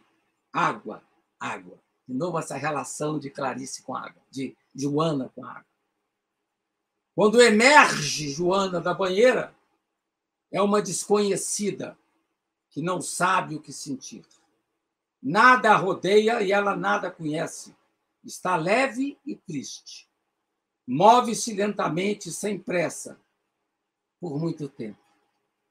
[0.51, 1.01] água,
[1.39, 1.79] água.
[2.05, 5.74] De novo, essa relação de Clarice com água, de Joana com água.
[7.15, 9.55] Quando emerge Joana da banheira,
[10.51, 11.97] é uma desconhecida
[12.69, 14.25] que não sabe o que sentir.
[15.23, 17.73] Nada a rodeia e ela nada conhece.
[18.21, 20.09] Está leve e triste.
[20.85, 23.17] Move-se lentamente, sem pressa,
[24.19, 24.99] por muito tempo.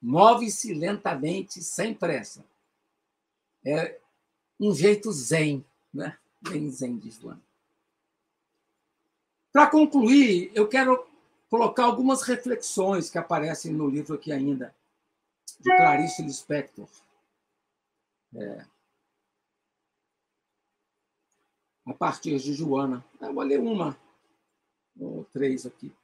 [0.01, 2.45] Move-se lentamente, sem pressa.
[3.65, 4.01] É
[4.59, 6.19] um jeito zen, né?
[6.41, 7.43] Bem zen de Joana.
[9.53, 11.14] Para concluir, eu quero
[11.55, 14.75] colocar algumas reflexões que aparecem no livro aqui ainda,
[15.61, 16.89] de Clarice Lispector.
[18.35, 18.67] É,
[21.87, 23.05] a partir de Joana.
[23.21, 23.97] Eu vou ler uma
[24.99, 25.95] ou três aqui.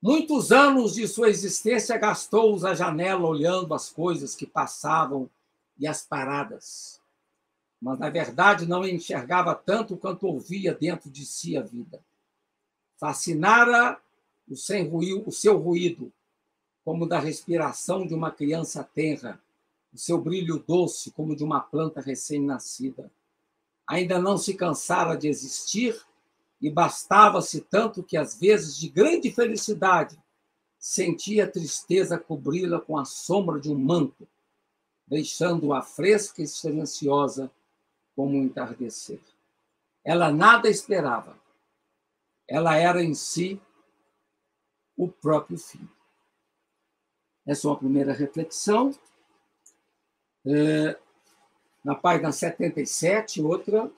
[0.00, 5.28] Muitos anos de sua existência gastou-os à janela olhando as coisas que passavam
[5.76, 7.02] e as paradas.
[7.82, 12.00] Mas, na verdade, não enxergava tanto quanto ouvia dentro de si a vida.
[12.96, 14.00] Fascinara
[14.48, 16.12] o, sem ruído, o seu ruído,
[16.84, 19.40] como da respiração de uma criança tenra,
[19.92, 23.10] o seu brilho doce, como de uma planta recém-nascida.
[23.86, 25.98] Ainda não se cansara de existir
[26.60, 30.18] e bastava-se tanto que, às vezes, de grande felicidade,
[30.78, 34.26] sentia a tristeza cobri-la com a sombra de um manto,
[35.06, 37.50] deixando-a fresca e silenciosa
[38.14, 39.20] como um entardecer.
[40.04, 41.36] Ela nada esperava.
[42.46, 43.60] Ela era em si
[44.98, 45.88] o próprio filho.
[47.46, 48.92] Essa é uma primeira reflexão.
[50.44, 50.98] É,
[51.84, 53.90] na página 77, outra.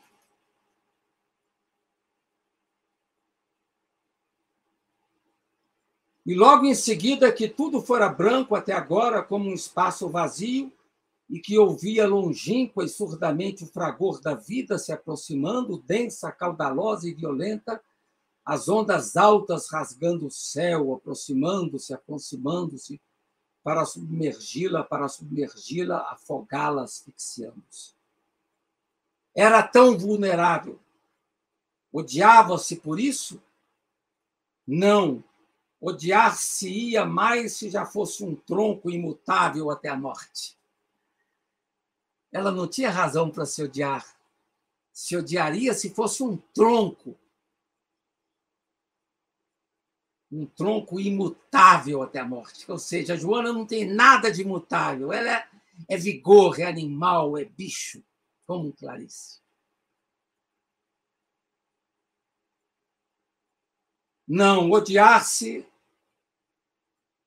[6.25, 10.71] E logo em seguida que tudo fora branco até agora, como um espaço vazio,
[11.29, 17.15] e que ouvia longínqua e surdamente o fragor da vida se aproximando, densa, caudalosa e
[17.15, 17.83] violenta,
[18.45, 23.01] as ondas altas rasgando o céu, aproximando-se, aproximando-se,
[23.63, 27.95] para submergi-la, para submergi-la, afogá-la, asfixiando-se.
[29.35, 30.81] Era tão vulnerável.
[31.93, 33.43] Odiava-se por isso?
[34.67, 35.23] Não.
[35.81, 40.59] Odiar-se-ia mais se já fosse um tronco imutável até a morte.
[42.33, 44.17] Ela não tinha razão para se odiar.
[44.93, 47.17] Se odiaria se fosse um tronco
[50.31, 52.71] um tronco imutável até a morte.
[52.71, 55.13] Ou seja, a Joana não tem nada de imutável.
[55.13, 55.49] Ela é,
[55.89, 58.03] é vigor, é animal, é bicho,
[58.47, 59.41] como Clarice.
[64.27, 65.67] Não, odiar-se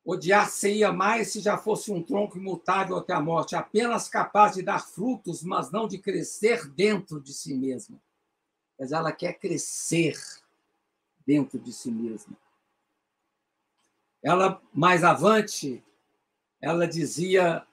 [0.06, 4.80] odiar-se-ia mais se já fosse um tronco imutável até a morte, apenas capaz de dar
[4.80, 8.02] frutos, mas não de crescer dentro de si mesma.
[8.78, 10.18] Mas ela quer crescer
[11.26, 12.36] dentro de si mesma.
[14.24, 15.84] Ela, mais avante,
[16.62, 17.68] ela dizia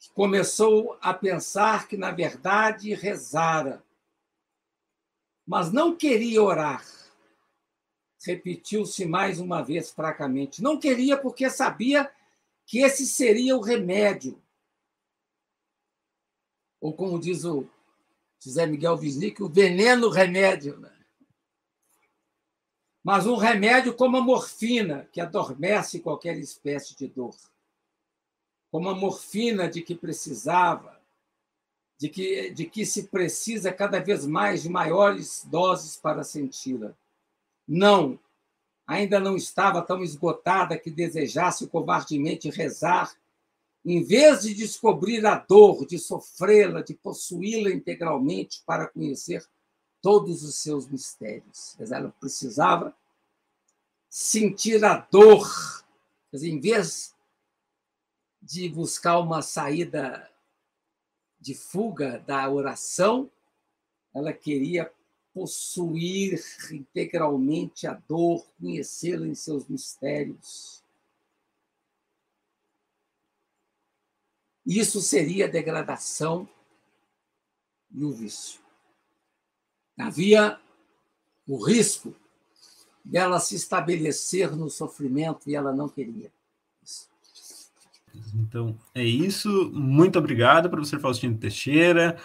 [0.00, 3.84] que começou a pensar que, na verdade, rezara,
[5.46, 6.84] mas não queria orar.
[8.24, 10.62] Repetiu-se mais uma vez fracamente.
[10.62, 12.10] Não queria porque sabia
[12.64, 14.42] que esse seria o remédio.
[16.80, 17.68] Ou como diz o
[18.42, 20.78] José Miguel Wisnik, o veneno remédio.
[20.78, 20.95] Né?
[23.06, 27.36] Mas um remédio como a morfina, que adormece qualquer espécie de dor.
[28.68, 31.00] Como a morfina de que precisava,
[31.96, 36.96] de que, de que se precisa cada vez mais de maiores doses para senti-la.
[37.64, 38.18] Não,
[38.84, 43.16] ainda não estava tão esgotada que desejasse covardemente rezar,
[43.84, 49.46] em vez de descobrir a dor, de sofrê-la, de possuí-la integralmente para conhecer
[50.06, 51.76] todos os seus mistérios.
[51.80, 52.96] Ela precisava
[54.08, 55.84] sentir a dor.
[56.32, 57.12] Em vez
[58.40, 60.30] de buscar uma saída
[61.40, 63.28] de fuga da oração,
[64.14, 64.92] ela queria
[65.34, 70.84] possuir integralmente a dor, conhecê-la em seus mistérios.
[74.64, 76.48] Isso seria degradação
[77.90, 78.65] e o vício
[79.98, 80.58] havia
[81.46, 82.14] o risco
[83.04, 86.30] dela se estabelecer no sofrimento e ela não queria.
[88.34, 89.70] Então, é isso.
[89.72, 92.18] Muito obrigado, professor Faustino Teixeira.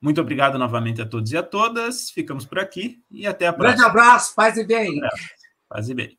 [0.00, 2.10] Muito obrigado novamente a todos e a todas.
[2.10, 3.76] Ficamos por aqui e até a próxima.
[3.76, 5.00] Grande abraço, paz e bem.
[5.68, 6.18] Paz e bem.